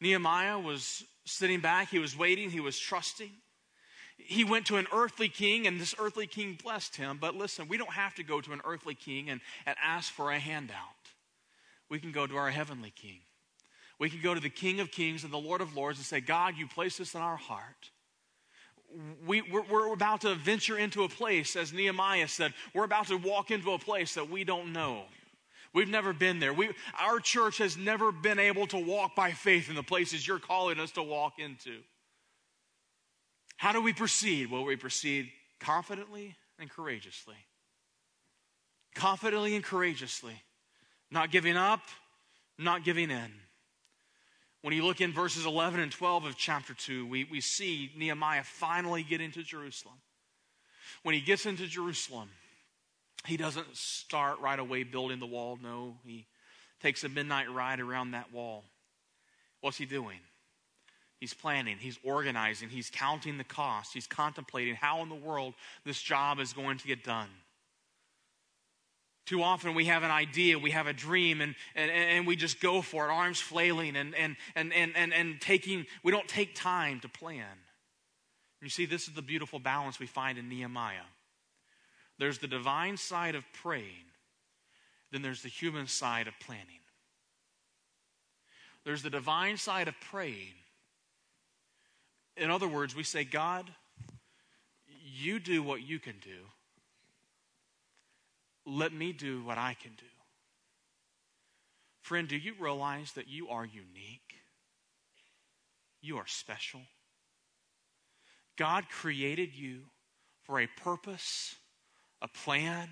Nehemiah 0.00 0.58
was 0.58 1.04
sitting 1.24 1.60
back, 1.60 1.88
he 1.88 1.98
was 1.98 2.16
waiting, 2.16 2.50
he 2.50 2.60
was 2.60 2.78
trusting. 2.78 3.30
He 4.16 4.44
went 4.44 4.66
to 4.66 4.76
an 4.76 4.86
earthly 4.92 5.28
king, 5.28 5.66
and 5.66 5.80
this 5.80 5.94
earthly 5.98 6.26
king 6.26 6.58
blessed 6.62 6.96
him. 6.96 7.18
But 7.20 7.34
listen, 7.34 7.68
we 7.68 7.76
don't 7.76 7.92
have 7.92 8.14
to 8.14 8.22
go 8.22 8.40
to 8.40 8.52
an 8.52 8.60
earthly 8.64 8.94
king 8.94 9.28
and, 9.28 9.40
and 9.66 9.76
ask 9.82 10.12
for 10.12 10.30
a 10.30 10.38
handout. 10.38 10.78
We 11.90 11.98
can 11.98 12.12
go 12.12 12.26
to 12.26 12.36
our 12.36 12.50
heavenly 12.50 12.90
king. 12.90 13.20
We 13.98 14.10
can 14.10 14.20
go 14.20 14.34
to 14.34 14.40
the 14.40 14.50
King 14.50 14.80
of 14.80 14.90
Kings 14.90 15.24
and 15.24 15.32
the 15.32 15.38
Lord 15.38 15.60
of 15.60 15.76
Lords 15.76 15.98
and 15.98 16.06
say, 16.06 16.20
God, 16.20 16.54
you 16.56 16.66
placed 16.66 16.98
this 16.98 17.14
in 17.14 17.20
our 17.20 17.36
heart. 17.36 17.90
We, 19.26 19.42
we're, 19.42 19.62
we're 19.62 19.92
about 19.92 20.22
to 20.22 20.34
venture 20.34 20.78
into 20.78 21.04
a 21.04 21.08
place, 21.08 21.56
as 21.56 21.72
Nehemiah 21.72 22.28
said, 22.28 22.54
we're 22.74 22.84
about 22.84 23.08
to 23.08 23.16
walk 23.16 23.50
into 23.50 23.72
a 23.72 23.78
place 23.78 24.14
that 24.14 24.30
we 24.30 24.44
don't 24.44 24.72
know. 24.72 25.02
We've 25.72 25.88
never 25.88 26.12
been 26.12 26.38
there. 26.38 26.52
We, 26.52 26.70
our 27.00 27.18
church 27.18 27.58
has 27.58 27.76
never 27.76 28.12
been 28.12 28.38
able 28.38 28.66
to 28.68 28.78
walk 28.78 29.16
by 29.16 29.32
faith 29.32 29.68
in 29.68 29.74
the 29.74 29.82
places 29.82 30.26
you're 30.26 30.38
calling 30.38 30.78
us 30.78 30.92
to 30.92 31.02
walk 31.02 31.38
into. 31.38 31.78
How 33.64 33.72
do 33.72 33.80
we 33.80 33.94
proceed? 33.94 34.50
Well, 34.50 34.66
we 34.66 34.76
proceed 34.76 35.30
confidently 35.58 36.36
and 36.58 36.68
courageously. 36.68 37.36
Confidently 38.94 39.54
and 39.54 39.64
courageously. 39.64 40.34
Not 41.10 41.30
giving 41.30 41.56
up, 41.56 41.80
not 42.58 42.84
giving 42.84 43.10
in. 43.10 43.32
When 44.60 44.74
you 44.74 44.84
look 44.84 45.00
in 45.00 45.14
verses 45.14 45.46
11 45.46 45.80
and 45.80 45.90
12 45.90 46.26
of 46.26 46.36
chapter 46.36 46.74
2, 46.74 47.06
we, 47.06 47.24
we 47.24 47.40
see 47.40 47.90
Nehemiah 47.96 48.42
finally 48.44 49.02
get 49.02 49.22
into 49.22 49.42
Jerusalem. 49.42 49.96
When 51.02 51.14
he 51.14 51.22
gets 51.22 51.46
into 51.46 51.66
Jerusalem, 51.66 52.28
he 53.24 53.38
doesn't 53.38 53.74
start 53.74 54.40
right 54.40 54.58
away 54.58 54.82
building 54.82 55.20
the 55.20 55.26
wall. 55.26 55.58
No, 55.62 55.96
he 56.04 56.26
takes 56.82 57.02
a 57.02 57.08
midnight 57.08 57.50
ride 57.50 57.80
around 57.80 58.10
that 58.10 58.30
wall. 58.30 58.64
What's 59.62 59.78
he 59.78 59.86
doing? 59.86 60.18
He's 61.24 61.32
planning, 61.32 61.78
he's 61.80 61.98
organizing, 62.04 62.68
he's 62.68 62.90
counting 62.90 63.38
the 63.38 63.44
cost, 63.44 63.94
he's 63.94 64.06
contemplating 64.06 64.74
how 64.74 65.02
in 65.02 65.08
the 65.08 65.14
world 65.14 65.54
this 65.82 66.02
job 66.02 66.38
is 66.38 66.52
going 66.52 66.76
to 66.76 66.86
get 66.86 67.02
done. 67.02 67.30
Too 69.24 69.42
often 69.42 69.74
we 69.74 69.86
have 69.86 70.02
an 70.02 70.10
idea, 70.10 70.58
we 70.58 70.72
have 70.72 70.86
a 70.86 70.92
dream, 70.92 71.40
and, 71.40 71.54
and, 71.74 71.90
and 71.90 72.26
we 72.26 72.36
just 72.36 72.60
go 72.60 72.82
for 72.82 73.08
it, 73.08 73.10
arms 73.10 73.40
flailing 73.40 73.96
and, 73.96 74.14
and, 74.14 74.36
and, 74.54 74.70
and, 74.74 74.94
and, 74.94 75.14
and 75.14 75.40
taking, 75.40 75.86
we 76.02 76.12
don't 76.12 76.28
take 76.28 76.54
time 76.54 77.00
to 77.00 77.08
plan. 77.08 77.46
You 78.60 78.68
see, 78.68 78.84
this 78.84 79.08
is 79.08 79.14
the 79.14 79.22
beautiful 79.22 79.58
balance 79.58 79.98
we 79.98 80.04
find 80.04 80.36
in 80.36 80.50
Nehemiah. 80.50 81.08
There's 82.18 82.36
the 82.36 82.48
divine 82.48 82.98
side 82.98 83.34
of 83.34 83.44
praying, 83.62 84.12
then 85.10 85.22
there's 85.22 85.40
the 85.40 85.48
human 85.48 85.86
side 85.86 86.28
of 86.28 86.34
planning. 86.38 86.84
There's 88.84 89.02
the 89.02 89.08
divine 89.08 89.56
side 89.56 89.88
of 89.88 89.94
praying. 90.10 90.52
In 92.36 92.50
other 92.50 92.68
words, 92.68 92.94
we 92.94 93.02
say, 93.02 93.24
God, 93.24 93.70
you 95.04 95.38
do 95.38 95.62
what 95.62 95.82
you 95.82 95.98
can 95.98 96.16
do. 96.20 96.46
Let 98.66 98.92
me 98.92 99.12
do 99.12 99.44
what 99.44 99.58
I 99.58 99.76
can 99.80 99.92
do. 99.96 100.04
Friend, 102.00 102.26
do 102.26 102.36
you 102.36 102.54
realize 102.58 103.12
that 103.12 103.28
you 103.28 103.48
are 103.48 103.64
unique? 103.64 104.34
You 106.00 106.18
are 106.18 106.26
special. 106.26 106.80
God 108.56 108.88
created 108.88 109.54
you 109.54 109.80
for 110.42 110.60
a 110.60 110.66
purpose 110.66 111.56
a 112.24 112.28
plan 112.28 112.88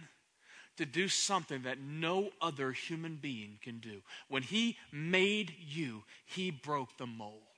to 0.77 0.87
do 0.87 1.09
something 1.09 1.63
that 1.63 1.81
no 1.81 2.31
other 2.41 2.73
human 2.73 3.17
being 3.17 3.59
can 3.63 3.79
do. 3.79 4.03
When 4.29 4.43
He 4.43 4.77
made 4.93 5.55
you, 5.59 6.05
He 6.25 6.51
broke 6.51 6.97
the 6.99 7.07
mold. 7.07 7.52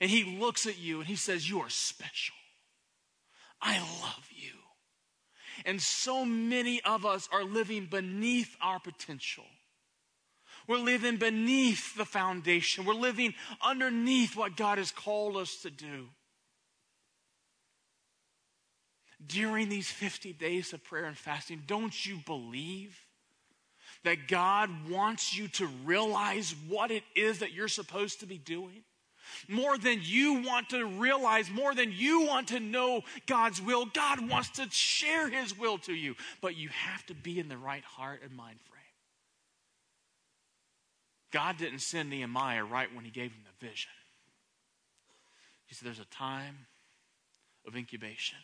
And 0.00 0.10
He 0.10 0.38
looks 0.38 0.66
at 0.66 0.78
you 0.78 0.98
and 1.00 1.06
He 1.06 1.16
says, 1.16 1.48
You 1.48 1.60
are 1.60 1.70
special. 1.70 2.34
I 3.60 3.78
love 3.78 4.28
you. 4.30 4.52
And 5.66 5.80
so 5.80 6.24
many 6.24 6.80
of 6.82 7.04
us 7.04 7.28
are 7.32 7.44
living 7.44 7.86
beneath 7.86 8.56
our 8.62 8.80
potential. 8.80 9.44
We're 10.66 10.78
living 10.78 11.16
beneath 11.16 11.96
the 11.96 12.04
foundation. 12.04 12.84
We're 12.84 12.94
living 12.94 13.34
underneath 13.62 14.36
what 14.36 14.56
God 14.56 14.78
has 14.78 14.90
called 14.90 15.36
us 15.36 15.56
to 15.62 15.70
do 15.70 16.08
during 19.26 19.68
these 19.68 19.90
50 19.90 20.32
days 20.32 20.72
of 20.72 20.82
prayer 20.82 21.04
and 21.04 21.16
fasting, 21.16 21.62
don't 21.66 22.06
you 22.06 22.18
believe 22.24 22.98
that 24.04 24.28
God 24.28 24.70
wants 24.88 25.36
you 25.36 25.48
to 25.48 25.66
realize 25.84 26.54
what 26.68 26.90
it 26.90 27.02
is 27.14 27.40
that 27.40 27.52
you're 27.52 27.68
supposed 27.68 28.20
to 28.20 28.26
be 28.26 28.38
doing? 28.38 28.82
More 29.48 29.78
than 29.78 30.00
you 30.02 30.42
want 30.42 30.70
to 30.70 30.84
realize, 30.84 31.50
more 31.50 31.74
than 31.74 31.92
you 31.92 32.26
want 32.26 32.48
to 32.48 32.60
know 32.60 33.02
God's 33.26 33.60
will, 33.60 33.86
God 33.86 34.28
wants 34.28 34.50
to 34.50 34.66
share 34.70 35.28
His 35.28 35.56
will 35.58 35.78
to 35.78 35.92
you. 35.92 36.16
But 36.40 36.56
you 36.56 36.68
have 36.68 37.04
to 37.06 37.14
be 37.14 37.38
in 37.38 37.48
the 37.48 37.56
right 37.56 37.84
heart 37.84 38.20
and 38.22 38.36
mind 38.36 38.58
frame. 38.60 38.80
God 41.32 41.58
didn't 41.58 41.80
send 41.80 42.10
Nehemiah 42.10 42.64
right 42.64 42.94
when 42.94 43.04
He 43.04 43.10
gave 43.10 43.30
him 43.30 43.42
the 43.44 43.66
vision. 43.66 43.90
He 45.66 45.74
said, 45.74 45.86
There's 45.86 46.00
a 46.00 46.04
time 46.06 46.66
of 47.66 47.76
incubation. 47.76 48.38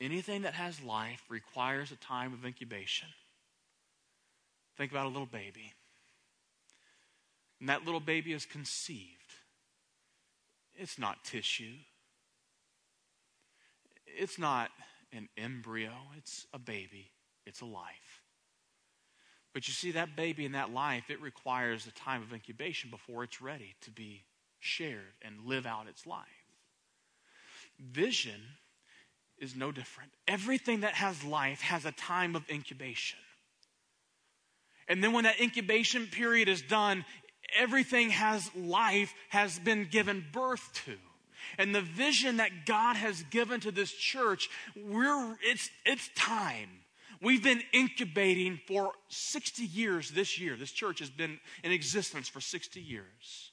Anything 0.00 0.42
that 0.42 0.54
has 0.54 0.82
life 0.82 1.22
requires 1.28 1.92
a 1.92 1.96
time 1.96 2.32
of 2.32 2.44
incubation. 2.44 3.08
Think 4.76 4.90
about 4.90 5.06
a 5.06 5.08
little 5.08 5.26
baby. 5.26 5.72
And 7.64 7.70
that 7.70 7.86
little 7.86 7.98
baby 7.98 8.34
is 8.34 8.44
conceived. 8.44 9.32
It's 10.74 10.98
not 10.98 11.24
tissue. 11.24 11.72
It's 14.06 14.38
not 14.38 14.68
an 15.14 15.30
embryo. 15.38 15.92
It's 16.18 16.44
a 16.52 16.58
baby. 16.58 17.10
It's 17.46 17.62
a 17.62 17.64
life. 17.64 18.20
But 19.54 19.66
you 19.66 19.72
see, 19.72 19.92
that 19.92 20.14
baby 20.14 20.44
and 20.44 20.54
that 20.54 20.74
life, 20.74 21.04
it 21.08 21.22
requires 21.22 21.86
a 21.86 21.92
time 21.92 22.20
of 22.20 22.34
incubation 22.34 22.90
before 22.90 23.24
it's 23.24 23.40
ready 23.40 23.74
to 23.80 23.90
be 23.90 24.24
shared 24.60 25.14
and 25.22 25.46
live 25.46 25.64
out 25.64 25.88
its 25.88 26.06
life. 26.06 26.20
Vision 27.80 28.42
is 29.38 29.56
no 29.56 29.72
different. 29.72 30.10
Everything 30.28 30.80
that 30.80 30.92
has 30.92 31.24
life 31.24 31.62
has 31.62 31.86
a 31.86 31.92
time 31.92 32.36
of 32.36 32.42
incubation. 32.50 33.20
And 34.86 35.02
then 35.02 35.14
when 35.14 35.24
that 35.24 35.40
incubation 35.40 36.06
period 36.08 36.46
is 36.46 36.60
done, 36.60 37.06
everything 37.56 38.10
has 38.10 38.50
life 38.54 39.14
has 39.30 39.58
been 39.58 39.86
given 39.90 40.24
birth 40.32 40.70
to. 40.86 40.96
And 41.58 41.74
the 41.74 41.82
vision 41.82 42.38
that 42.38 42.66
God 42.66 42.96
has 42.96 43.22
given 43.24 43.60
to 43.60 43.70
this 43.70 43.92
church, 43.92 44.48
we're 44.76 45.36
it's 45.42 45.70
it's 45.84 46.08
time. 46.14 46.68
We've 47.22 47.42
been 47.42 47.62
incubating 47.72 48.60
for 48.66 48.92
60 49.08 49.62
years 49.62 50.10
this 50.10 50.38
year. 50.38 50.56
This 50.56 50.72
church 50.72 50.98
has 50.98 51.10
been 51.10 51.38
in 51.62 51.72
existence 51.72 52.28
for 52.28 52.40
60 52.40 52.80
years 52.80 53.52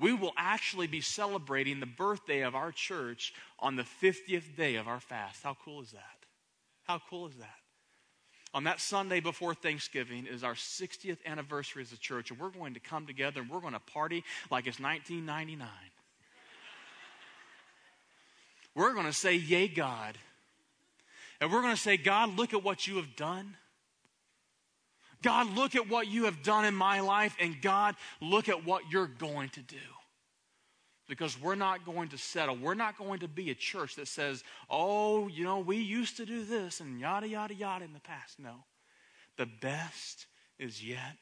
we 0.00 0.12
will 0.12 0.32
actually 0.36 0.86
be 0.86 1.00
celebrating 1.00 1.80
the 1.80 1.86
birthday 1.86 2.42
of 2.42 2.54
our 2.54 2.72
church 2.72 3.34
on 3.58 3.76
the 3.76 3.82
50th 3.82 4.56
day 4.56 4.76
of 4.76 4.86
our 4.86 5.00
fast. 5.00 5.42
How 5.42 5.56
cool 5.64 5.82
is 5.82 5.90
that? 5.92 6.26
How 6.84 7.00
cool 7.10 7.26
is 7.26 7.34
that? 7.36 7.57
On 8.54 8.64
that 8.64 8.80
Sunday 8.80 9.20
before 9.20 9.54
Thanksgiving 9.54 10.26
is 10.26 10.42
our 10.42 10.54
60th 10.54 11.18
anniversary 11.26 11.82
as 11.82 11.92
a 11.92 11.98
church, 11.98 12.30
and 12.30 12.40
we're 12.40 12.50
going 12.50 12.74
to 12.74 12.80
come 12.80 13.06
together 13.06 13.40
and 13.40 13.50
we're 13.50 13.60
going 13.60 13.74
to 13.74 13.80
party 13.80 14.24
like 14.50 14.66
it's 14.66 14.80
1999. 14.80 15.68
we're 18.74 18.94
going 18.94 19.06
to 19.06 19.12
say, 19.12 19.34
Yay, 19.34 19.68
God. 19.68 20.16
And 21.40 21.52
we're 21.52 21.62
going 21.62 21.74
to 21.74 21.80
say, 21.80 21.96
God, 21.96 22.36
look 22.36 22.52
at 22.52 22.64
what 22.64 22.86
you 22.86 22.96
have 22.96 23.14
done. 23.14 23.56
God, 25.22 25.54
look 25.54 25.74
at 25.74 25.88
what 25.88 26.06
you 26.06 26.24
have 26.24 26.42
done 26.42 26.64
in 26.64 26.74
my 26.74 27.00
life, 27.00 27.36
and 27.40 27.60
God, 27.60 27.96
look 28.20 28.48
at 28.48 28.64
what 28.64 28.82
you're 28.90 29.06
going 29.06 29.48
to 29.50 29.60
do. 29.60 29.76
Because 31.08 31.40
we're 31.40 31.54
not 31.54 31.86
going 31.86 32.10
to 32.10 32.18
settle. 32.18 32.56
We're 32.56 32.74
not 32.74 32.98
going 32.98 33.20
to 33.20 33.28
be 33.28 33.50
a 33.50 33.54
church 33.54 33.96
that 33.96 34.08
says, 34.08 34.44
oh, 34.68 35.28
you 35.28 35.42
know, 35.42 35.58
we 35.58 35.78
used 35.78 36.18
to 36.18 36.26
do 36.26 36.44
this 36.44 36.80
and 36.80 37.00
yada, 37.00 37.28
yada, 37.28 37.54
yada 37.54 37.84
in 37.84 37.94
the 37.94 38.00
past. 38.00 38.38
No. 38.38 38.64
The 39.36 39.46
best 39.46 40.26
is 40.58 40.84
yet 40.84 41.16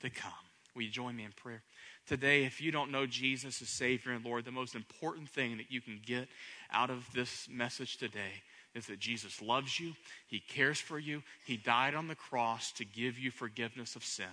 to 0.00 0.10
come. 0.10 0.32
Will 0.74 0.82
you 0.82 0.90
join 0.90 1.16
me 1.16 1.24
in 1.24 1.32
prayer? 1.32 1.62
Today, 2.06 2.44
if 2.44 2.60
you 2.60 2.72
don't 2.72 2.90
know 2.90 3.06
Jesus 3.06 3.62
as 3.62 3.68
Savior 3.68 4.12
and 4.12 4.24
Lord, 4.24 4.44
the 4.44 4.50
most 4.50 4.74
important 4.74 5.28
thing 5.28 5.56
that 5.58 5.70
you 5.70 5.80
can 5.80 6.00
get 6.04 6.28
out 6.72 6.90
of 6.90 7.06
this 7.14 7.48
message 7.50 7.96
today 7.96 8.42
is 8.74 8.86
that 8.86 8.98
Jesus 8.98 9.42
loves 9.42 9.78
you, 9.78 9.92
He 10.26 10.40
cares 10.40 10.80
for 10.80 10.98
you, 10.98 11.22
He 11.46 11.56
died 11.56 11.94
on 11.94 12.08
the 12.08 12.14
cross 12.14 12.72
to 12.72 12.84
give 12.84 13.18
you 13.18 13.30
forgiveness 13.30 13.96
of 13.96 14.04
sins. 14.04 14.28